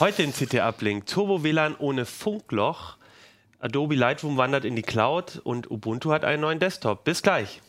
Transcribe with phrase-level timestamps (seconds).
[0.00, 2.96] Heute in CT Uplink Turbo WLAN ohne Funkloch.
[3.58, 7.04] Adobe Lightroom wandert in die Cloud und Ubuntu hat einen neuen Desktop.
[7.04, 7.60] Bis gleich.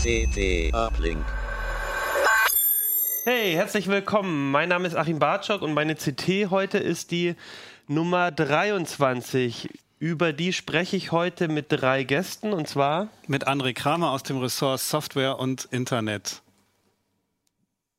[0.00, 1.24] CT Uplink.
[3.30, 4.50] Hey, herzlich willkommen.
[4.50, 7.34] Mein Name ist Achim Bartschok und meine CT heute ist die
[7.86, 9.68] Nummer 23.
[9.98, 14.38] Über die spreche ich heute mit drei Gästen und zwar mit André Kramer aus dem
[14.38, 16.40] Ressort Software und Internet.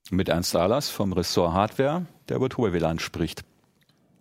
[0.09, 3.43] Mit Ernst Ahlers vom Ressort Hardware, der über Turbo-WLAN spricht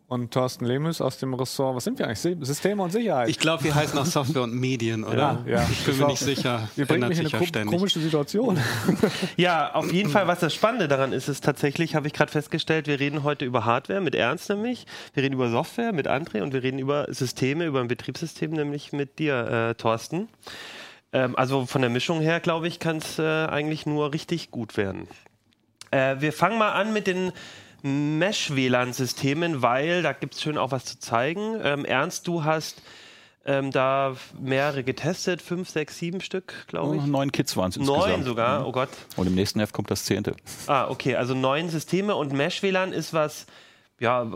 [0.08, 2.38] und Thorsten Lehmus aus dem Ressort, was sind wir eigentlich?
[2.40, 3.28] Systeme und Sicherheit.
[3.28, 5.44] Ich glaube, wir heißen auch Software und Medien, oder?
[5.46, 5.68] Ja, ja.
[5.70, 6.68] Ich bin mir nicht sicher.
[6.76, 8.58] Wir bringen mich in eine kom komische Situation.
[9.36, 12.86] ja, auf jeden Fall, was das Spannende daran ist, ist tatsächlich, habe ich gerade festgestellt,
[12.86, 16.54] wir reden heute über Hardware mit Ernst nämlich, wir reden über Software mit André und
[16.54, 20.28] wir reden über Systeme, über ein Betriebssystem, nämlich mit dir, äh, Thorsten.
[21.12, 24.78] Ähm, also von der Mischung her, glaube ich, kann es äh, eigentlich nur richtig gut
[24.78, 25.06] werden.
[25.90, 27.32] Äh, wir fangen mal an mit den
[27.82, 31.60] Mesh-WLAN-Systemen, weil da gibt es schön auch was zu zeigen.
[31.62, 32.82] Ähm, Ernst, du hast
[33.44, 37.02] ähm, da mehrere getestet, fünf, sechs, sieben Stück, glaube ich.
[37.02, 38.08] Oh, neun Kits waren es insgesamt.
[38.08, 38.90] Neun sogar, oh Gott.
[39.16, 40.36] Und im nächsten Heft kommt das zehnte.
[40.66, 43.46] Ah, okay, also neun Systeme und Mesh-WLAN ist was,
[44.00, 44.26] ja,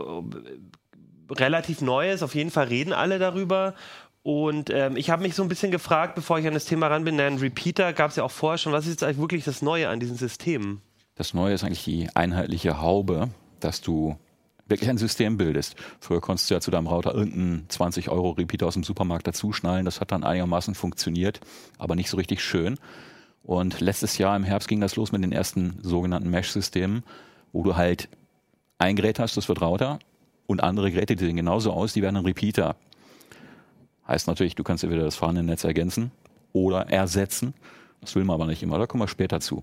[1.29, 2.23] relativ Neues.
[2.23, 3.75] Auf jeden Fall reden alle darüber.
[4.23, 7.03] Und ähm, ich habe mich so ein bisschen gefragt, bevor ich an das Thema ran
[7.03, 8.71] bin, einen Repeater gab es ja auch vorher schon.
[8.71, 10.81] Was ist jetzt eigentlich wirklich das Neue an diesen Systemen?
[11.15, 14.17] Das Neue ist eigentlich die einheitliche Haube, dass du
[14.67, 15.75] wirklich ein System bildest.
[15.99, 19.85] Früher konntest du ja zu deinem Router irgendeinen 20 Euro Repeater aus dem Supermarkt dazuschnallen.
[19.85, 21.39] Das hat dann einigermaßen funktioniert,
[21.77, 22.79] aber nicht so richtig schön.
[23.43, 27.03] Und letztes Jahr im Herbst ging das los mit den ersten sogenannten Mesh-Systemen,
[27.51, 28.09] wo du halt
[28.79, 29.99] ein Gerät hast, das wird Router,
[30.47, 32.75] und andere Geräte, die sehen genauso aus, die werden ein Repeater.
[34.07, 36.11] Heißt natürlich, du kannst entweder das vorhandene Netz ergänzen
[36.51, 37.53] oder ersetzen.
[38.01, 39.61] Das will man aber nicht immer, da kommen wir später zu.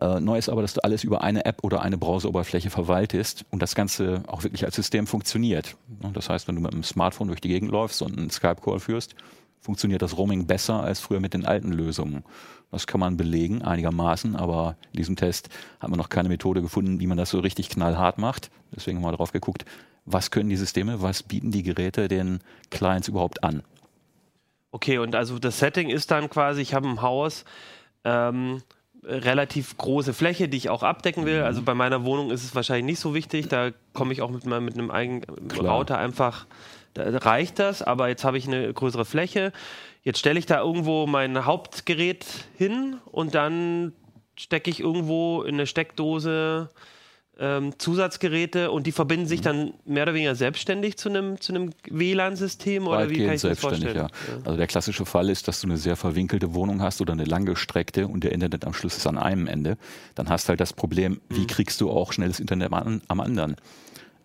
[0.00, 3.62] Äh, neu ist aber, dass du alles über eine App oder eine Browseroberfläche verwaltest und
[3.62, 5.76] das Ganze auch wirklich als System funktioniert.
[6.12, 9.14] Das heißt, wenn du mit einem Smartphone durch die Gegend läufst und einen Skype-Call führst,
[9.60, 12.24] funktioniert das Roaming besser als früher mit den alten Lösungen.
[12.70, 15.48] Das kann man belegen, einigermaßen, aber in diesem Test
[15.80, 18.50] hat man noch keine Methode gefunden, wie man das so richtig knallhart macht.
[18.74, 19.64] Deswegen haben wir drauf geguckt,
[20.04, 22.40] was können die Systeme, was bieten die Geräte den
[22.70, 23.62] Clients überhaupt an.
[24.72, 27.44] Okay, und also das Setting ist dann quasi, ich habe ein Haus,
[28.04, 28.62] ähm,
[29.04, 31.42] relativ große Fläche, die ich auch abdecken will.
[31.42, 33.48] Also bei meiner Wohnung ist es wahrscheinlich nicht so wichtig.
[33.48, 35.76] Da komme ich auch mit, mit einem eigenen Klar.
[35.76, 36.46] Router einfach,
[36.94, 37.82] da reicht das.
[37.82, 39.52] Aber jetzt habe ich eine größere Fläche.
[40.02, 42.24] Jetzt stelle ich da irgendwo mein Hauptgerät
[42.56, 43.92] hin und dann
[44.36, 46.68] stecke ich irgendwo in eine Steckdose
[47.38, 49.44] ähm, Zusatzgeräte und die verbinden sich mhm.
[49.44, 53.58] dann mehr oder weniger selbstständig zu einem, zu einem WLAN-System oder wie kann ich das
[53.58, 53.96] vorstellen?
[53.96, 54.08] Ja.
[54.44, 58.08] Also der klassische Fall ist, dass du eine sehr verwinkelte Wohnung hast oder eine langgestreckte
[58.08, 59.76] und der Internetanschluss ist an einem Ende.
[60.14, 61.46] Dann hast du halt das Problem, wie mhm.
[61.46, 63.56] kriegst du auch schnelles Internet am, am anderen?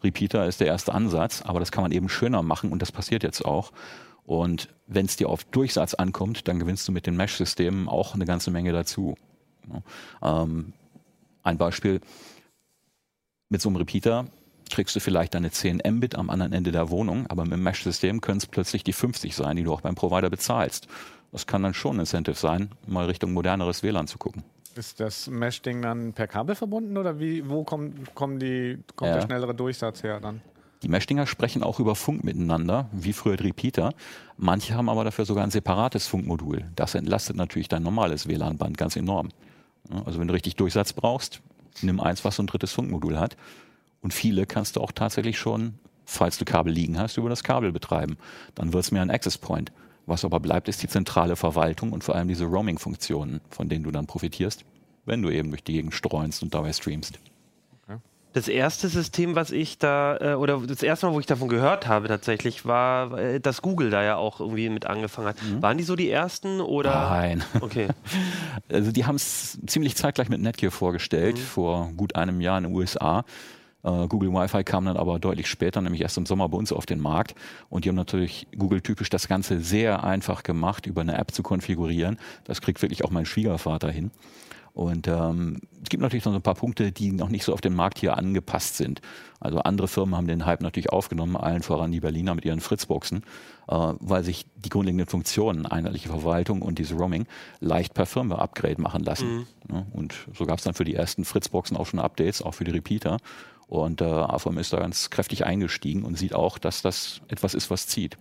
[0.03, 3.23] Repeater ist der erste Ansatz, aber das kann man eben schöner machen und das passiert
[3.23, 3.71] jetzt auch.
[4.25, 8.25] Und wenn es dir auf Durchsatz ankommt, dann gewinnst du mit den Mesh-Systemen auch eine
[8.25, 9.15] ganze Menge dazu.
[10.21, 10.73] Ähm,
[11.43, 12.01] ein Beispiel,
[13.51, 14.25] mit so einem Repeater
[14.71, 18.21] kriegst du vielleicht deine 10 Mbit am anderen Ende der Wohnung, aber mit dem Mesh-System
[18.21, 20.87] können es plötzlich die 50 sein, die du auch beim Provider bezahlst.
[21.33, 24.43] Das kann dann schon ein Incentive sein, mal Richtung moderneres WLAN zu gucken.
[24.75, 29.15] Ist das Mesh-Ding dann per Kabel verbunden oder wie, wo kommt, kommen die, kommt ja.
[29.15, 30.41] der schnellere Durchsatz her dann?
[30.81, 33.93] Die Mesh-Dinger sprechen auch über Funk miteinander, wie früher die Repeater.
[34.37, 36.63] Manche haben aber dafür sogar ein separates Funkmodul.
[36.77, 39.29] Das entlastet natürlich dein normales WLAN-Band ganz enorm.
[40.05, 41.41] Also wenn du richtig Durchsatz brauchst,
[41.81, 43.37] nimm eins, was so ein drittes Funkmodul hat.
[44.01, 47.71] Und viele kannst du auch tatsächlich schon, falls du Kabel liegen hast, über das Kabel
[47.71, 48.17] betreiben.
[48.55, 49.71] Dann wird es mehr ein Access Point.
[50.05, 53.91] Was aber bleibt, ist die zentrale Verwaltung und vor allem diese Roaming-Funktionen, von denen du
[53.91, 54.65] dann profitierst,
[55.05, 57.19] wenn du eben durch die Gegend streunst und dabei streamst
[58.33, 61.87] das erste System, was ich da, äh, oder das erste Mal, wo ich davon gehört
[61.87, 65.37] habe tatsächlich, war, äh, dass Google da ja auch irgendwie mit angefangen hat.
[65.41, 65.61] Mhm.
[65.61, 67.09] Waren die so die ersten oder?
[67.09, 67.43] Nein.
[67.59, 67.89] Okay.
[68.71, 71.41] also die haben es ziemlich zeitgleich mit Netgear vorgestellt, mhm.
[71.41, 73.25] vor gut einem Jahr in den USA.
[73.83, 76.85] Äh, Google Wi-Fi kam dann aber deutlich später, nämlich erst im Sommer bei uns auf
[76.85, 77.35] den Markt.
[77.69, 82.17] Und die haben natürlich Google-typisch das Ganze sehr einfach gemacht, über eine App zu konfigurieren.
[82.45, 84.11] Das kriegt wirklich auch mein Schwiegervater hin.
[84.73, 87.75] Und ähm, es gibt natürlich noch ein paar Punkte, die noch nicht so auf den
[87.75, 89.01] Markt hier angepasst sind.
[89.39, 93.23] Also andere Firmen haben den Hype natürlich aufgenommen, allen voran die Berliner mit ihren Fritzboxen,
[93.67, 97.25] äh, weil sich die grundlegenden Funktionen, einheitliche Verwaltung und diese Roaming,
[97.59, 99.39] leicht per Firmware-Upgrade machen lassen.
[99.39, 99.45] Mhm.
[99.69, 102.63] Ja, und so gab es dann für die ersten Fritzboxen auch schon Updates, auch für
[102.63, 103.17] die Repeater.
[103.67, 107.69] Und äh, AFM ist da ganz kräftig eingestiegen und sieht auch, dass das etwas ist,
[107.69, 108.17] was zieht.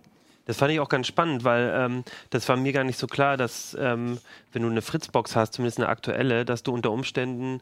[0.50, 3.36] Das fand ich auch ganz spannend, weil ähm, das war mir gar nicht so klar,
[3.36, 4.18] dass ähm,
[4.52, 7.60] wenn du eine Fritzbox hast, zumindest eine aktuelle, dass du unter Umständen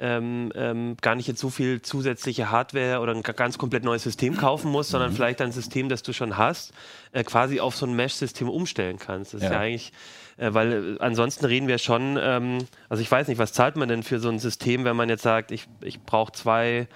[0.00, 4.04] ähm, ähm, gar nicht jetzt so viel zusätzliche Hardware oder ein ga- ganz komplett neues
[4.04, 4.92] System kaufen musst, Mhm.
[4.92, 6.72] sondern vielleicht ein System, das du schon hast,
[7.10, 9.34] äh, quasi auf so ein Mesh-System umstellen kannst.
[9.34, 9.54] Das ist Ja.
[9.54, 9.92] ja eigentlich,
[10.36, 12.58] äh, weil äh, ansonsten reden wir schon, ähm,
[12.88, 15.24] also ich weiß nicht, was zahlt man denn für so ein System, wenn man jetzt
[15.24, 16.86] sagt, ich, ich brauche zwei,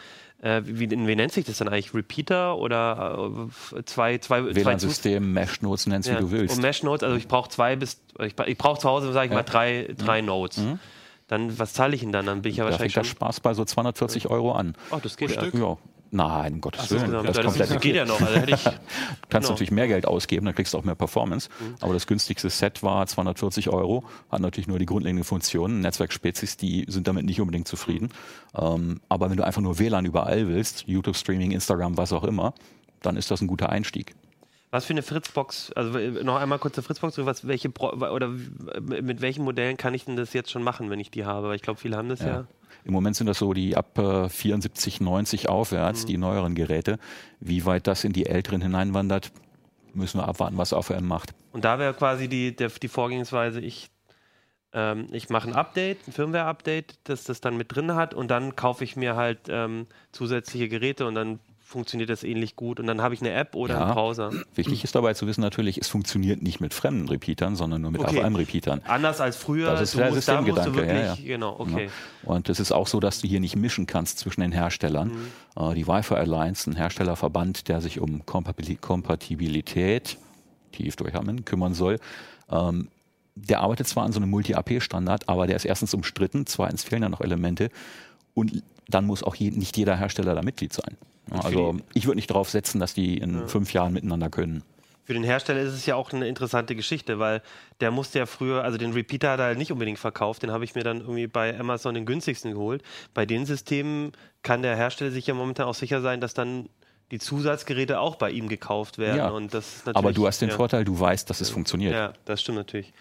[0.42, 1.94] äh, wie, wie nennt sich das dann eigentlich?
[1.94, 3.38] Repeater oder
[3.76, 6.20] äh, zwei, zwei, WLAN-System, Mesh-Nodes, nenn's wie ja.
[6.20, 6.56] du willst.
[6.56, 9.30] Und Mesh Nodes, also ich brauche zwei bis, ich, ich brauche zu Hause, sage ich
[9.30, 9.38] Ja.
[9.38, 10.60] mal, drei, drei Nodes.
[11.28, 12.26] Dann, was zahle ich denn dann?
[12.26, 13.16] Dann bin ich ja da wahrscheinlich fängt der schon.
[13.16, 14.74] Spaß bei so 240 Euro an.
[14.90, 15.44] Oh, das geht ja.
[15.44, 15.78] Ja.
[16.14, 17.05] Nein, Gottes Willen.
[17.05, 18.20] Insgesamt, Das, das, ist, geht ja noch.
[18.20, 18.70] Also hätte ich, Du
[19.31, 19.49] kannst Genau.
[19.49, 21.49] natürlich mehr Geld ausgeben, dann kriegst du auch mehr Performance.
[21.59, 21.76] Mhm.
[21.81, 25.81] Aber das günstigste Set war 240 Euro, hat natürlich nur die grundlegenden Funktionen.
[25.81, 28.11] Netzwerkspezis, die sind damit nicht unbedingt zufrieden.
[28.55, 32.53] Ähm, aber wenn du einfach nur WLAN überall willst, YouTube-Streaming, Instagram, was auch immer,
[33.00, 34.14] dann ist das ein guter Einstieg.
[34.72, 39.02] Was für eine Fritzbox, also äh, noch einmal kurz zur Fritzbox, was, welche oder w-
[39.02, 41.46] mit welchen Modellen kann ich denn das jetzt schon machen, wenn ich die habe?
[41.48, 42.26] Weil ich glaube, viele haben das ja.
[42.28, 42.46] Ja.
[42.84, 45.48] Im Moment sind das so die ab äh, 74, 90 Mhm.
[45.50, 46.98] aufwärts, die neueren Geräte.
[47.38, 49.30] Wie weit das in die älteren hineinwandert,
[49.94, 51.32] müssen wir abwarten, was AVM macht.
[51.52, 53.90] Und da wäre quasi die, der, die Vorgehensweise, ich,
[54.72, 58.56] ähm, ich mache ein Update, ein Firmware-Update, das das dann mit drin hat und dann
[58.56, 61.40] kaufe ich mir halt ähm, zusätzliche Geräte und dann
[61.72, 63.84] funktioniert das ähnlich gut und dann habe ich eine App oder Ja.
[63.86, 64.30] einen Browser.
[64.54, 68.00] Wichtig ist dabei zu wissen natürlich, es funktioniert nicht mit fremden Repeatern, sondern nur mit
[68.02, 68.20] Okay.
[68.22, 68.82] AVM-Repeatern.
[68.86, 71.16] Anders als früher, Das ist der musst, Systemgedanke, wirklich, ja, ja.
[71.24, 71.90] genau, okay.
[72.22, 75.08] Und es ist auch so, dass du hier nicht mischen kannst zwischen den Herstellern.
[75.56, 75.70] Mhm.
[75.70, 80.18] Äh, die Wi-Fi Alliance, ein Herstellerverband, der sich um Kompatibilität,
[80.72, 81.98] tief durchhaben, kümmern soll,
[82.50, 82.88] ähm,
[83.34, 87.08] der arbeitet zwar an so einem Multi-AP-Standard, aber der ist erstens umstritten, zweitens fehlen da
[87.08, 87.70] noch Elemente
[88.34, 90.96] und dann muss auch je, nicht jeder Hersteller da Mitglied sein.
[91.31, 94.62] Ja, also ich würde nicht darauf setzen, dass die in fünf Jahren miteinander können.
[95.05, 97.43] Für den Hersteller ist es ja auch eine interessante Geschichte, weil
[97.81, 100.75] der musste ja früher, also den Repeater hat er nicht unbedingt verkauft, den habe ich
[100.75, 102.82] mir dann irgendwie bei Amazon den günstigsten geholt.
[103.12, 104.12] Bei den Systemen
[104.43, 106.69] kann der Hersteller sich ja momentan auch sicher sein, dass dann
[107.11, 109.19] die Zusatzgeräte auch bei ihm gekauft werden.
[109.19, 109.28] Ja.
[109.31, 110.56] Und das Aber du hast den ja.
[110.56, 111.93] Vorteil, du weißt, dass es funktioniert.
[111.93, 112.93] Ja, das stimmt natürlich.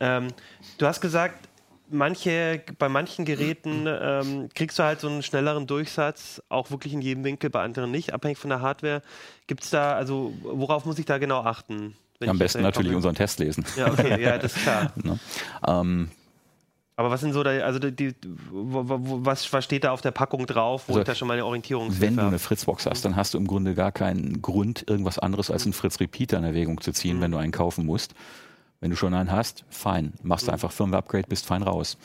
[0.00, 0.28] Ähm,
[0.76, 1.48] du hast gesagt,
[1.90, 7.00] manche, bei manchen Geräten ähm, kriegst du halt so einen schnelleren Durchsatz, auch wirklich in
[7.00, 9.02] jedem Winkel, bei anderen nicht, abhängig von der Hardware.
[9.46, 11.94] Gibt es da, also worauf muss ich da genau achten?
[12.26, 13.64] Am besten natürlich unseren Test lesen.
[13.76, 14.92] Ja, okay, ja, das ist klar.
[15.02, 15.18] Ne?
[15.66, 16.10] Ähm,
[16.96, 18.14] Aber was sind so da, also die, die,
[18.50, 22.00] was, was steht da auf der Packung drauf, wo Also, ich da schon meine Orientierung
[22.00, 25.50] wenn du eine Fritzbox hast, dann hast du im Grunde gar keinen Grund, irgendwas anderes
[25.50, 28.14] als einen Fritz Repeater in Erwägung zu ziehen, wenn du einen kaufen musst.
[28.80, 30.12] Wenn du schon einen hast, fein.
[30.22, 31.98] Machst du einfach Firmware-Upgrade, bist fein raus.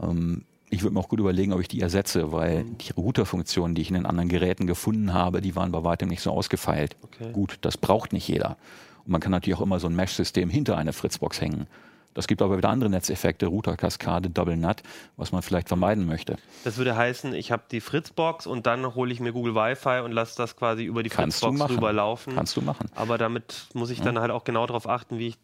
[0.00, 3.82] Ähm, ich würde mir auch gut überlegen, ob ich die ersetze, weil die Routerfunktionen, die
[3.82, 6.96] ich in den anderen Geräten gefunden habe, die waren bei weitem nicht so ausgefeilt.
[7.02, 7.32] Okay.
[7.32, 8.56] Gut, das braucht nicht jeder.
[9.04, 11.66] Und man kann natürlich auch immer so ein Mesh-System hinter eine Fritzbox hängen.
[12.14, 14.82] Das gibt aber wieder andere Netzeffekte, Routerkaskade, Double Nut,
[15.16, 16.36] was man vielleicht vermeiden möchte.
[16.64, 20.10] Das würde heißen, ich habe die Fritzbox und dann hole ich mir Google Wi-Fi und
[20.10, 22.34] lasse das quasi über die Kannst Fritzbox rüberlaufen.
[22.34, 22.90] Kannst du machen.
[22.96, 25.38] Aber damit muss ich dann halt auch genau darauf achten, wie ich,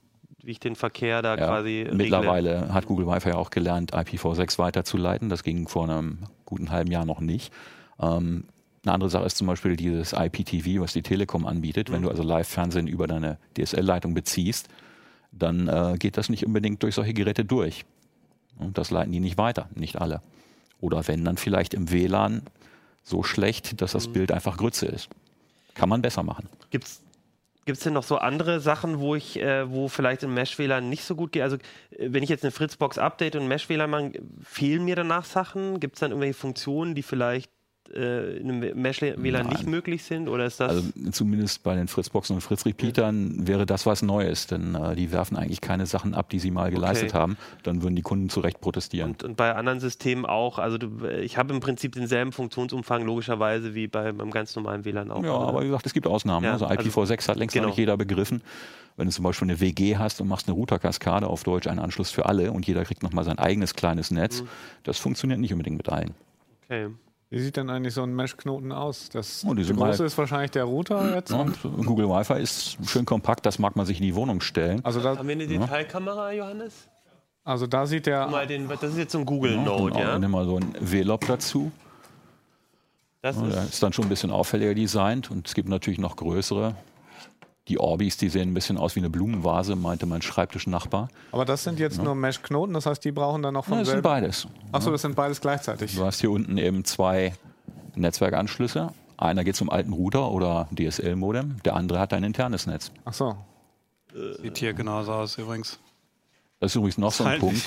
[0.45, 1.95] wie ich den Verkehr da Ja, quasi regle.
[1.95, 5.29] mittlerweile hat Google Wi-Fi ja auch gelernt, IPv6 weiterzuleiten.
[5.29, 7.53] Das ging vor einem guten halben Jahr noch nicht.
[8.01, 8.45] Ähm,
[8.85, 11.91] eine andere Sache ist zum Beispiel dieses IPTV, was die Telekom anbietet.
[11.91, 14.69] Wenn du also Live-Fernsehen über deine DSL-Leitung beziehst,
[15.33, 17.85] dann äh, geht das nicht unbedingt durch solche Geräte durch.
[18.59, 20.21] Und das leiten die nicht weiter, nicht alle.
[20.81, 22.43] Oder wenn dann vielleicht im WLAN
[23.03, 25.09] so schlecht, dass das Bild einfach Grütze ist.
[25.75, 26.49] Kann man besser machen.
[26.71, 27.03] Gibt's
[27.65, 31.05] Gibt es denn noch so andere Sachen, wo ich, äh, wo vielleicht im Mesh-WLAN nicht
[31.05, 31.43] so gut geht?
[31.43, 35.81] Also, äh, wenn ich jetzt eine Fritzbox update und Mesh-WLAN mache, fehlen mir danach Sachen?
[35.81, 37.51] Gibt es dann irgendwelche Funktionen, die vielleicht
[37.95, 40.29] äh, in einem Mesh-WLAN nicht möglich sind?
[40.29, 40.71] Oder ist das.
[40.71, 45.37] Also zumindest bei den Fritzboxen und Fritz-Repeatern wäre das was Neues, denn äh, die werfen
[45.37, 47.19] eigentlich keine Sachen ab, die sie mal geleistet Okay.
[47.19, 47.37] haben.
[47.63, 49.11] Dann würden die Kunden zu Recht protestieren.
[49.11, 50.59] und, und bei anderen Systemen auch.
[50.59, 55.11] Also, du, ich habe im Prinzip denselben Funktionsumfang logischerweise wie bei, beim ganz normalen WLAN
[55.11, 55.23] auch.
[55.25, 55.49] ja, oder?
[55.49, 56.45] aber wie gesagt, es gibt Ausnahmen.
[56.45, 57.65] Ja, also also- IPv6 hat längst genau.
[57.67, 58.43] noch nicht jeder begriffen.
[58.97, 62.13] Wenn du zum Beispiel eine WG hast und machst eine Routerkaskade auf Deutsch, einen Anschluss
[62.13, 64.49] für alle und jeder kriegt nochmal sein eigenes kleines Netz, Mhm.
[64.85, 66.15] das funktioniert nicht unbedingt mit allen.
[66.67, 66.89] okay.
[67.35, 69.09] Wie sieht denn eigentlich so ein Mesh-Knoten aus?
[69.09, 71.33] Das Oh, große mal- ist wahrscheinlich der Router jetzt.
[71.33, 71.45] Ja,
[71.85, 74.85] Google Wi-Fi ist schön kompakt, das mag man sich in die Wohnung stellen.
[74.85, 76.89] also, da, Haben wir eine Detailkamera, Johannes?
[77.43, 78.29] also da sieht der.
[78.29, 80.15] Mal den, das ist jetzt so ein Google Ja, Node, ja?
[80.15, 81.73] auch Nimm mal so ein VLOP dazu.
[83.21, 86.15] Das Ja, ist, ist dann schon ein bisschen auffälliger designt und es gibt natürlich noch
[86.15, 86.77] größere.
[87.69, 91.09] Die Orbis, die sehen ein bisschen aus wie eine Blumenvase, meinte mein Schreibtischnachbar.
[91.33, 93.89] Aber das sind jetzt nur Mesh-Knoten, das heißt, die brauchen dann noch Ja, von das
[93.89, 94.47] sind beides.
[94.71, 95.95] Achso, das sind beides gleichzeitig.
[95.95, 97.33] Du hast hier unten eben zwei
[97.95, 98.93] Netzwerkanschlüsse.
[99.17, 102.91] Einer geht zum alten Router oder DSL-Modem, der andere hat ein internes Netz.
[103.05, 103.37] Ach so.
[104.43, 105.79] Sieht hier genauso aus übrigens.
[106.61, 107.63] Das ist übrigens noch so ein Punkt.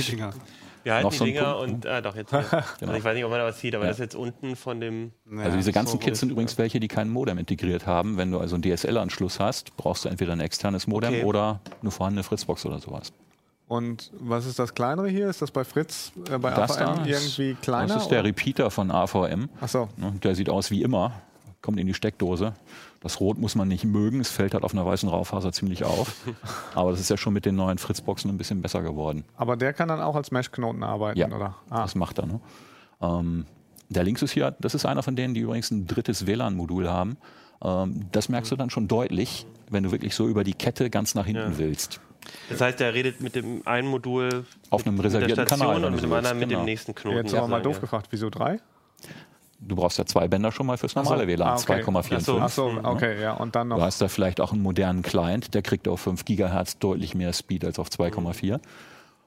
[0.84, 2.30] Wir halten Noch die so ein Dinger Punkt, und, ah, doch, jetzt.
[2.30, 2.40] hier.
[2.82, 3.90] also ich weiß nicht, ob man da was sieht, aber Ja.
[3.90, 5.12] das ist jetzt unten von dem.
[5.38, 8.18] Also diese ganzen Kits sind übrigens welche, die kein Modem integriert haben.
[8.18, 11.24] Wenn du also einen DSL-Anschluss hast, brauchst du entweder ein externes Modem Okay.
[11.24, 13.12] oder eine vorhandene Fritzbox oder sowas.
[13.68, 15.30] Und was ist das kleinere hier?
[15.30, 17.94] Ist das bei Fritz, äh, bei Das AVM da ist- irgendwie kleiner?
[17.96, 18.30] Das ist der oder?
[18.30, 19.50] Repeater von AVM.
[19.60, 19.90] Ach so.
[19.98, 21.12] Ne, Der sieht aus wie immer,
[21.68, 22.54] kommt in die Steckdose.
[23.02, 26.16] Das Rot muss man nicht mögen, es fällt halt auf einer weißen Raufaser ziemlich auf.
[26.76, 29.26] Aber das ist ja schon mit den neuen Fritzboxen ein bisschen besser geworden.
[29.36, 31.56] Aber der kann dann auch als Mesh-Knoten arbeiten, Ja, oder?
[31.70, 32.26] Ah, das macht er.
[32.28, 32.40] Ne?
[33.02, 33.46] Ähm,
[33.90, 37.18] der links ist hier, das ist einer von denen, die übrigens ein drittes WLAN-Modul haben.
[37.62, 41.16] Ähm, das merkst du dann schon deutlich, wenn du wirklich so über die Kette ganz
[41.16, 41.58] nach hinten Ja.
[41.58, 42.00] willst.
[42.50, 45.84] Das heißt, der redet mit dem einen Modul Auf einem mit der reservierten Station Kanal,
[45.84, 46.64] und mit dem so anderen mit dem genau.
[46.64, 47.18] nächsten Knoten.
[47.18, 47.82] jetzt aber mal doof ja.
[47.82, 48.62] gefragt, wieso drei?
[49.60, 51.82] Du brauchst ja zwei Bänder schon mal fürs normale so, WLAN, ah, okay.
[51.84, 52.40] 2,45.
[52.40, 53.34] Ach so, okay, ja.
[53.34, 53.84] Und dann Du noch.
[53.84, 57.66] hast da vielleicht auch einen modernen Client, der kriegt auf 5 Gigahertz deutlich mehr Speed
[57.66, 58.60] als auf 2,4.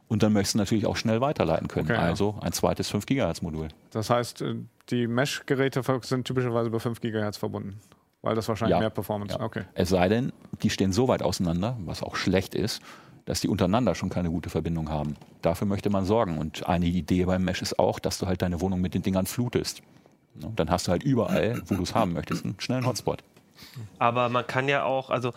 [0.08, 1.86] Und dann möchtest du natürlich auch schnell weiterleiten können.
[1.86, 2.02] Okay, ja.
[2.04, 3.68] also ein zweites 5 Gigahertz Modul.
[3.90, 4.54] Das heißt, äh,
[4.90, 7.80] die Mesh-Geräte sind typischerweise über 5 GHz verbunden.
[8.22, 8.80] Weil das wahrscheinlich Ja.
[8.80, 9.44] mehr Performance Ja.
[9.44, 9.62] Okay.
[9.74, 10.32] Es sei denn,
[10.62, 12.82] die stehen so weit auseinander, was auch schlecht ist,
[13.24, 15.14] dass die untereinander schon keine gute Verbindung haben.
[15.42, 16.38] Dafür möchte man sorgen.
[16.38, 19.26] Und eine Idee beim Mesh ist auch, dass du halt deine Wohnung mit den Dingern
[19.26, 19.82] flutest.
[20.34, 20.52] Ne?
[20.56, 23.22] Dann hast du halt überall, wo du es haben möchtest, einen schnellen Hotspot.
[23.98, 25.32] Aber man kann ja auch, also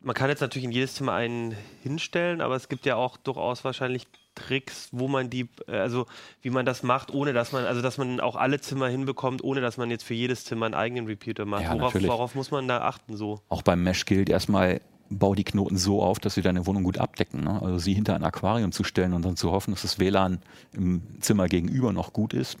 [0.00, 3.64] man kann jetzt natürlich in jedes Zimmer einen hinstellen, aber es gibt ja auch durchaus
[3.64, 6.06] wahrscheinlich Tricks, wo man die, äh, also
[6.42, 9.60] wie man das macht, ohne dass man, also dass man auch alle Zimmer hinbekommt, ohne
[9.60, 11.62] dass man jetzt für jedes Zimmer einen eigenen Repeater macht.
[11.62, 13.40] Ja, worauf, worauf muss man da achten so?
[13.48, 16.98] Auch beim Mesh gilt erstmal, bau die Knoten so auf, dass sie deine Wohnung gut
[16.98, 17.44] abdecken.
[17.44, 17.60] Ne?
[17.62, 20.40] Also sie hinter ein Aquarium zu stellen und dann zu hoffen, dass das WLAN
[20.72, 22.58] im Zimmer gegenüber noch gut ist,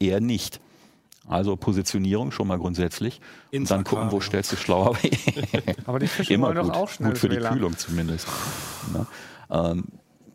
[0.00, 0.60] eher nicht.
[1.28, 3.20] Also Positionierung schon mal grundsätzlich.
[3.52, 4.96] Und dann gucken, wo stellst du schlauer.
[5.84, 7.54] Aber die Fische immer doch gut, auch schnell gut für die WLAN.
[7.54, 8.26] Kühlung zumindest.
[8.92, 9.06] Ne?
[9.50, 9.84] Ähm,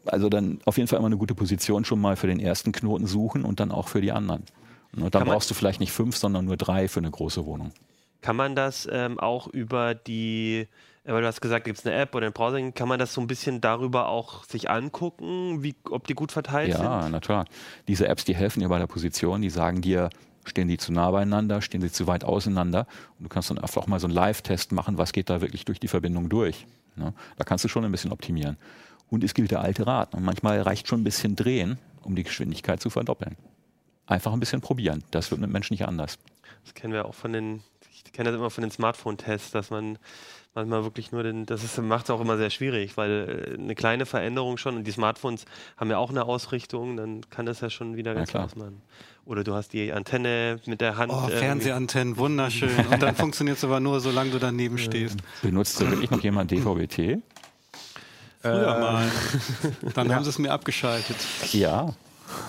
[0.06, 3.08] also dann auf jeden Fall immer eine gute Position schon mal für den ersten Knoten
[3.08, 4.44] suchen und dann auch für die anderen.
[4.96, 5.10] Ne?
[5.10, 7.72] Dann brauchst du vielleicht nicht fünf, sondern nur drei für eine große Wohnung.
[8.22, 10.68] Kann man das ähm, auch über die,
[11.04, 13.14] äh, weil du hast gesagt, gibt es eine App oder ein Browser, kann man das
[13.14, 17.12] so ein bisschen darüber auch sich angucken, wie, ob die gut verteilt Ja, sind?
[17.12, 17.46] na klar.
[17.88, 20.10] Diese Apps, die helfen dir bei der Position, die sagen dir,
[20.46, 22.88] stehen die zu nah beieinander, stehen sie zu weit auseinander.
[23.18, 25.66] Und du kannst dann einfach auch mal so einen Live-Test machen, was geht da wirklich
[25.66, 26.66] durch die Verbindung durch.
[26.96, 27.14] Ne?
[27.38, 28.58] Da kannst du schon ein bisschen optimieren.
[29.10, 30.14] Und es gilt der alte Rat.
[30.16, 33.36] Und manchmal reicht schon ein bisschen drehen, um die Geschwindigkeit zu verdoppeln.
[34.06, 35.04] Einfach ein bisschen probieren.
[35.12, 36.18] Das wird mit Menschen nicht anders.
[36.64, 39.98] Das kennen wir auch von den, ich kenne das immer von den Smartphone-Tests, dass man
[40.54, 44.06] manchmal wirklich nur den, das macht es auch immer sehr schwierig, weil äh, eine kleine
[44.06, 45.46] Veränderung schon und die Smartphones
[45.78, 48.44] haben ja auch eine Ausrichtung, dann kann das ja schon wieder ganz klar.
[48.44, 48.82] anders machen.
[49.26, 51.12] Oder du hast die Antenne mit der Hand.
[51.14, 52.70] Oh, äh, Fernsehantennen, wunderschön.
[52.92, 55.18] Und dann funktioniert es aber nur, solange du daneben stehst.
[55.42, 57.22] Benutzt da wirklich noch jemand DVB-T?
[58.42, 59.10] Früher mal.
[59.94, 61.16] Dann haben sie es mir abgeschaltet.
[61.54, 61.94] Ja.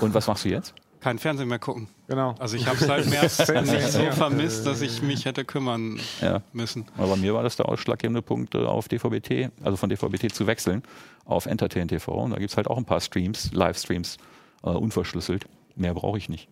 [0.01, 0.75] Und was machst du jetzt?
[1.01, 1.87] Kein Fernsehen mehr gucken.
[2.09, 2.35] Genau.
[2.39, 3.39] Also ich habe es März
[3.71, 6.41] nicht so vermisst, dass ich mich hätte kümmern Ja.
[6.53, 6.87] müssen.
[6.97, 10.47] Aber bei mir war das der ausschlaggebende Punkt, äh, auf DVB-T, also von DVB-T zu
[10.47, 10.83] wechseln
[11.27, 12.11] auf Entertain TV.
[12.13, 14.17] Und da gibt es halt auch ein paar Streams, Livestreams,
[14.65, 15.45] äh, unverschlüsselt.
[15.77, 16.49] Mehr brauche ich nicht.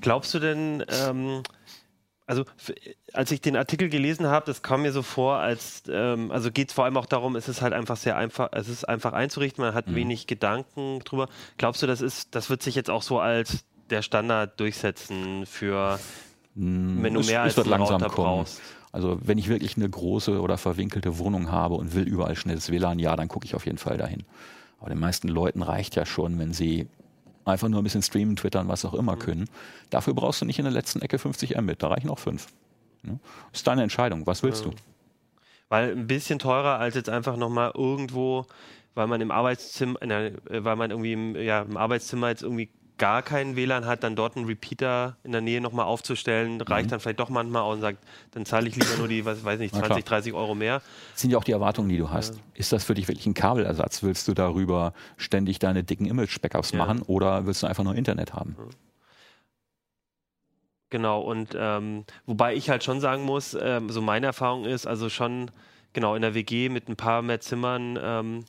[0.00, 1.42] Glaubst du denn, ähm,
[2.26, 2.44] also
[3.14, 6.68] als ich den Artikel gelesen habe, das kam mir so vor, als ähm, also geht
[6.68, 9.62] es vor allem auch darum, es ist halt einfach sehr einfach, es ist einfach einzurichten,
[9.64, 9.76] man Mhm.
[9.76, 11.28] hat wenig Gedanken drüber.
[11.56, 15.98] Glaubst du, das ist, das wird sich jetzt auch so als der Standard durchsetzen für
[16.54, 18.26] wenn du Es- mehr es als wird einen langsam Router kommen.
[18.38, 18.60] brauchst?
[18.92, 22.98] Also wenn ich wirklich eine große oder verwinkelte Wohnung habe und will überall schnelles WLAN,
[22.98, 24.24] ja, dann gucke ich auf jeden Fall dahin.
[24.80, 26.88] Aber den meisten Leuten reicht ja schon, wenn sie
[27.48, 29.18] einfach nur ein bisschen streamen, twittern, was auch immer Mhm.
[29.20, 29.50] können.
[29.90, 32.46] Dafür brauchst du nicht in der letzten Ecke 50 Mbit, da reichen auch 5.
[33.02, 33.18] Ne?
[33.52, 34.70] Ist deine Entscheidung, was willst du?
[35.68, 38.46] Weil ein bisschen teurer als jetzt einfach nochmal irgendwo,
[38.94, 43.22] weil man im Arbeitszimmer, äh, weil man irgendwie im, ja, im Arbeitszimmer jetzt irgendwie gar
[43.22, 47.20] keinen WLAN hat, dann dort einen Repeater in der Nähe nochmal aufzustellen, reicht dann vielleicht
[47.20, 47.98] doch manchmal aus und sagt,
[48.32, 50.18] dann zahle ich lieber nur die, was weiß nicht, Na 20, klar.
[50.18, 50.82] 30 Euro mehr.
[51.12, 52.40] Das sind ja auch die Erwartungen, die du hast.
[52.54, 54.02] Ist das für dich wirklich ein Kabelersatz?
[54.02, 56.78] Willst du darüber ständig deine dicken Image-Backups Ja.
[56.78, 58.56] machen oder willst du einfach nur Internet haben?
[60.90, 65.10] Genau, und ähm, wobei ich halt schon sagen muss, ähm, so meine Erfahrung ist, also
[65.10, 65.50] schon,
[65.92, 68.44] genau, in der WG mit ein paar mehr Zimmern ähm,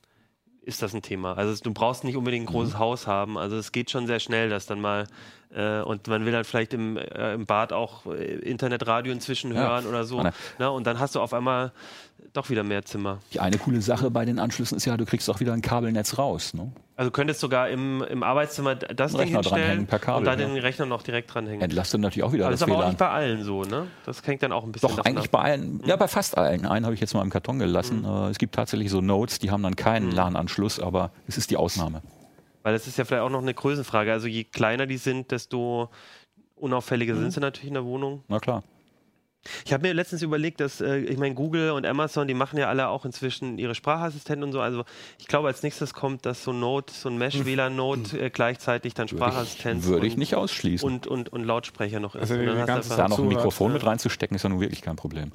[0.69, 1.33] ist das ein Thema.
[1.37, 3.37] Also du brauchst nicht unbedingt ein großes Haus haben.
[3.37, 5.07] Also es geht schon sehr schnell, dass dann mal
[5.51, 9.61] Äh, und man will dann vielleicht im, äh, im Bad auch äh, Internetradio inzwischen Ja.
[9.61, 10.21] hören oder so.
[10.21, 10.31] Nein.
[10.59, 10.69] Ne?
[10.69, 11.71] Und dann hast du auf einmal
[12.33, 13.19] doch wieder mehr Zimmer.
[13.33, 16.17] Die eine coole Sache bei den Anschlüssen ist ja, du kriegst auch wieder ein Kabelnetz
[16.17, 16.53] raus.
[16.53, 16.71] Ne?
[16.95, 20.39] Also du könntest sogar im, im Arbeitszimmer das Ding Rechner dranhängen per Kabel, und dann
[20.39, 20.45] ja.
[20.47, 21.61] den Rechner noch direkt dranhängen.
[21.61, 22.89] Entlastet natürlich auch wieder Aber das das ist aber auch WLAN.
[22.91, 23.87] nicht bei allen so, ne?
[24.05, 25.31] Das hängt dann auch ein bisschen Doch, eigentlich ab.
[25.31, 26.65] bei allen, ja, bei fast allen.
[26.65, 28.05] Einen habe ich jetzt mal im Karton gelassen.
[28.05, 31.57] Äh, Es gibt tatsächlich so Nodes, die haben dann keinen LAN-Anschluss, aber es ist die
[31.57, 32.01] Ausnahme.
[32.63, 34.11] Weil das ist ja vielleicht auch noch eine Größenfrage.
[34.11, 35.89] Also je kleiner die sind, desto
[36.55, 37.19] unauffälliger Mhm.
[37.21, 38.23] sind sie natürlich in der Wohnung.
[38.27, 38.63] Na klar.
[39.65, 42.67] Ich habe mir letztens überlegt, dass, äh, ich meine, Google und Amazon, die machen ja
[42.67, 44.61] alle auch inzwischen ihre Sprachassistenten und so.
[44.61, 44.83] Also
[45.17, 49.09] ich glaube, als nächstes kommt, dass so ein Node, so ein Mesh-WLAN-Node äh, gleichzeitig dann
[49.09, 50.85] Würde ich, Sprachassistenz würde ich und, nicht ausschließen.
[50.85, 52.21] und, und, und Lautsprecher noch ist.
[52.21, 53.73] Also und dann hast da noch ein Mikrofon ja.
[53.75, 55.31] mit reinzustecken, ist ja nun wirklich kein Problem.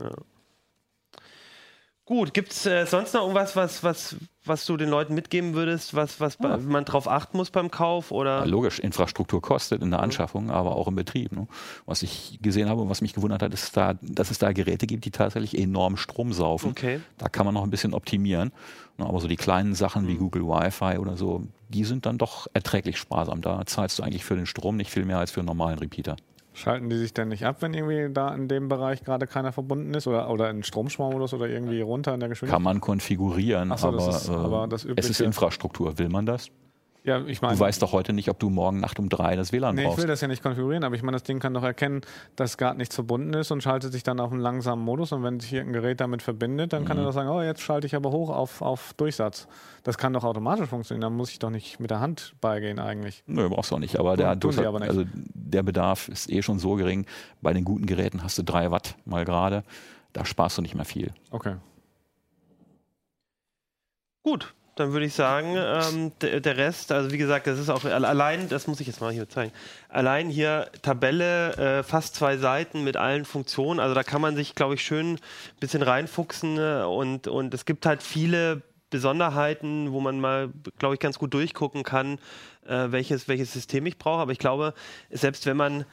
[2.06, 5.94] Gut, gibt es äh, sonst noch irgendwas, was, was, was du den Leuten mitgeben würdest,
[5.94, 8.10] was, was bei- man drauf achten muss beim Kauf?
[8.10, 8.40] Oder?
[8.40, 10.00] Ja, logisch, Infrastruktur kostet in der.
[10.00, 11.32] Anschaffung, aber auch im Betrieb.
[11.32, 11.46] Ne?
[11.86, 14.86] Was ich gesehen habe und was mich gewundert hat, ist, da, dass es da Geräte
[14.86, 16.72] gibt, die tatsächlich enorm Strom saufen.
[16.72, 17.00] Okay.
[17.16, 18.52] Da kann man noch ein bisschen optimieren.
[18.98, 22.48] Ne, Aber so die kleinen Sachen wie Google Wi-Fi oder so, die sind dann doch
[22.52, 23.40] erträglich sparsam.
[23.40, 26.16] Da zahlst du eigentlich für den Strom nicht viel mehr als für einen normalen Repeater.
[26.54, 29.92] Schalten die sich denn nicht ab, wenn irgendwie da in dem Bereich gerade keiner verbunden
[29.92, 32.56] ist oder, oder in Stromsparmodus oder irgendwie runter in der Geschwindigkeit?
[32.56, 35.20] Kann man konfigurieren, so, das aber, ist äh, aber das es ist.
[35.20, 35.98] Infrastruktur.
[35.98, 36.50] Will man das?
[37.06, 39.52] Ja, ich meine, Du weißt doch heute nicht, ob du morgen Nacht um drei das
[39.52, 40.00] WLAN nee, ich brauchst.
[40.00, 42.00] will das ja nicht konfigurieren, aber ich meine, das Ding kann doch erkennen,
[42.34, 45.38] dass gerade nichts verbunden ist und schaltet sich dann auf einen langsamen Modus und wenn
[45.38, 46.86] sich hier ein Gerät damit verbindet, dann Mhm.
[46.86, 49.46] kann er doch sagen, oh, jetzt schalte ich aber hoch auf, auf Durchsatz.
[49.82, 53.22] Das kann doch automatisch funktionieren, dann muss ich doch nicht mit der Hand beigehen eigentlich.
[53.26, 53.98] Nö, brauchst du auch nicht.
[53.98, 54.88] Aber, der, Tun du sie hast- aber nicht.
[54.88, 57.04] Also der Bedarf ist eh schon so gering.
[57.42, 59.62] Bei den guten Geräten hast du drei Watt mal gerade.
[60.14, 61.12] Da sparst du nicht mehr viel.
[61.30, 61.56] Okay.
[64.22, 67.84] Gut, dann würde ich sagen, ähm, der, der Rest, also wie gesagt, das ist auch
[67.84, 69.52] alle- allein, das muss ich jetzt mal hier zeigen,
[69.88, 74.54] allein hier Tabelle, äh, fast zwei Seiten mit allen Funktionen, also da kann man sich,
[74.54, 75.20] glaube ich, schön ein
[75.60, 81.00] bisschen reinfuchsen äh, und, und es gibt halt viele Besonderheiten, wo man mal, glaube ich,
[81.00, 82.18] ganz gut durchgucken kann,
[82.66, 84.74] äh, welches, welches System ich brauche, aber ich glaube,
[85.10, 85.84] selbst wenn man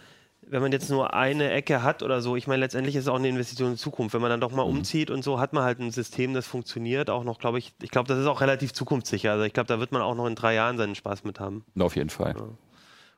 [0.52, 3.16] wenn man jetzt nur eine Ecke hat oder so, ich meine, letztendlich ist es auch
[3.16, 4.14] eine Investition in die Zukunft.
[4.14, 7.10] Wenn man dann doch mal umzieht und so, hat man halt ein System, das funktioniert.
[7.10, 9.32] Auch noch, glaube ich, ich glaube, das ist auch relativ zukunftssicher.
[9.32, 11.64] Also ich glaube, da wird man auch noch in drei Jahren seinen Spaß mit haben.
[11.80, 12.36] Auf jeden Fall.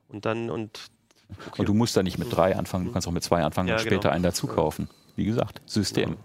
[0.10, 0.80] Und dann, und
[1.58, 3.76] Und du musst da nicht mit drei anfangen, du kannst auch mit zwei anfangen Ja,
[3.76, 4.14] und später genau.
[4.14, 4.88] einen dazu kaufen.
[5.16, 6.18] Wie gesagt, System.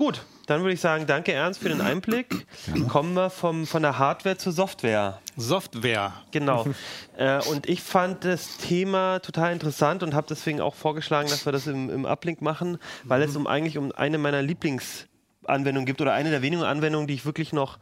[0.00, 2.46] Gut, dann würde ich sagen, danke Ernst für den Einblick.
[2.88, 5.18] Kommen wir vom, von der Hardware zur Software.
[5.36, 6.14] Software.
[6.30, 6.64] Genau.
[7.18, 11.52] äh, und ich fand das Thema total interessant und habe deswegen auch vorgeschlagen, dass wir
[11.52, 16.14] das im, im Uplink machen, weil es um eigentlich um eine meiner Lieblingsanwendungen gibt oder
[16.14, 17.78] eine der wenigen Anwendungen, die ich wirklich noch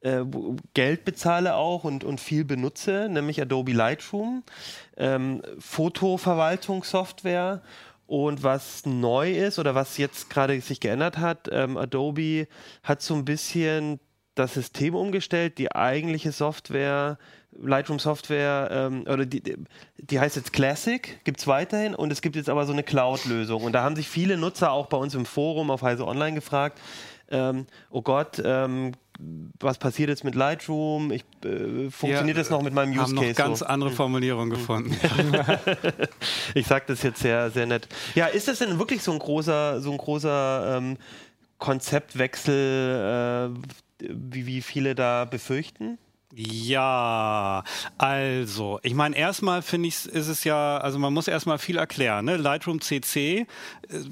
[0.00, 0.24] äh,
[0.72, 4.42] Geld bezahle auch und, und viel benutze, nämlich Adobe Lightroom,
[4.96, 7.60] ähm, Fotoverwaltungssoftware.
[8.08, 12.48] Und was neu ist oder was jetzt gerade sich geändert hat, ähm, Adobe
[12.82, 14.00] hat so ein bisschen
[14.34, 17.18] das System umgestellt, die eigentliche Software,
[17.52, 19.42] Lightroom Software, ähm, oder die,
[19.98, 23.62] die- heißt jetzt Classic, gibt es weiterhin und es gibt jetzt aber so eine Cloud-Lösung.
[23.62, 26.80] Und da haben sich viele Nutzer auch bei uns im Forum auf Heise Online gefragt,
[27.30, 28.92] ähm, oh Gott, ähm,
[29.60, 31.10] was passiert jetzt mit Lightroom?
[31.10, 33.34] Ich, äh, funktioniert Wir das noch mit meinem Use haben noch Case?
[33.34, 33.66] ganz so?
[33.66, 34.96] andere Formulierungen gefunden.
[36.54, 37.88] Ich sage das jetzt sehr, sehr nett.
[38.14, 40.96] Ja, ist das denn wirklich so ein großer, so ein großer ähm,
[41.58, 43.52] Konzeptwechsel,
[44.00, 45.98] äh, wie, wie viele da befürchten?
[46.34, 47.64] Ja,
[47.96, 52.26] also, ich meine, erstmal finde ich, ist es ja, also man muss erstmal viel erklären.
[52.26, 52.36] Ne?
[52.36, 53.46] Lightroom CC äh,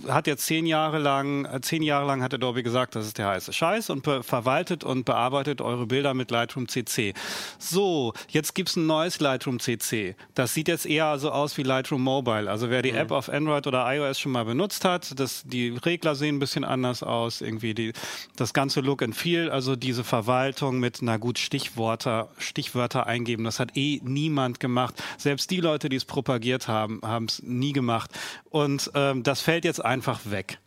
[0.09, 3.29] hat jetzt zehn Jahre lang, äh, zehn Jahre lang hat Adobe gesagt, das ist der
[3.29, 7.13] heiße Scheiß und verwaltet und bearbeitet eure Bilder mit Lightroom CC.
[7.59, 10.17] So, jetzt gibt's ein neues Lightroom CC.
[10.35, 12.51] Das sieht jetzt eher so aus wie Lightroom Mobile.
[12.51, 16.15] Also wer die App auf Android oder iOS schon mal benutzt hat, das, die Regler
[16.15, 17.93] sehen ein bisschen anders aus, irgendwie die,
[18.37, 22.06] das ganze Look and Feel, also diese Verwaltung mit, na gut, Stichworte,
[22.39, 24.95] Stichwörter eingeben, das hat eh niemand gemacht.
[25.19, 28.11] Selbst die Leute, die es propagiert haben, haben es nie gemacht.
[28.51, 30.59] Und ähm, das fällt jetzt einfach weg.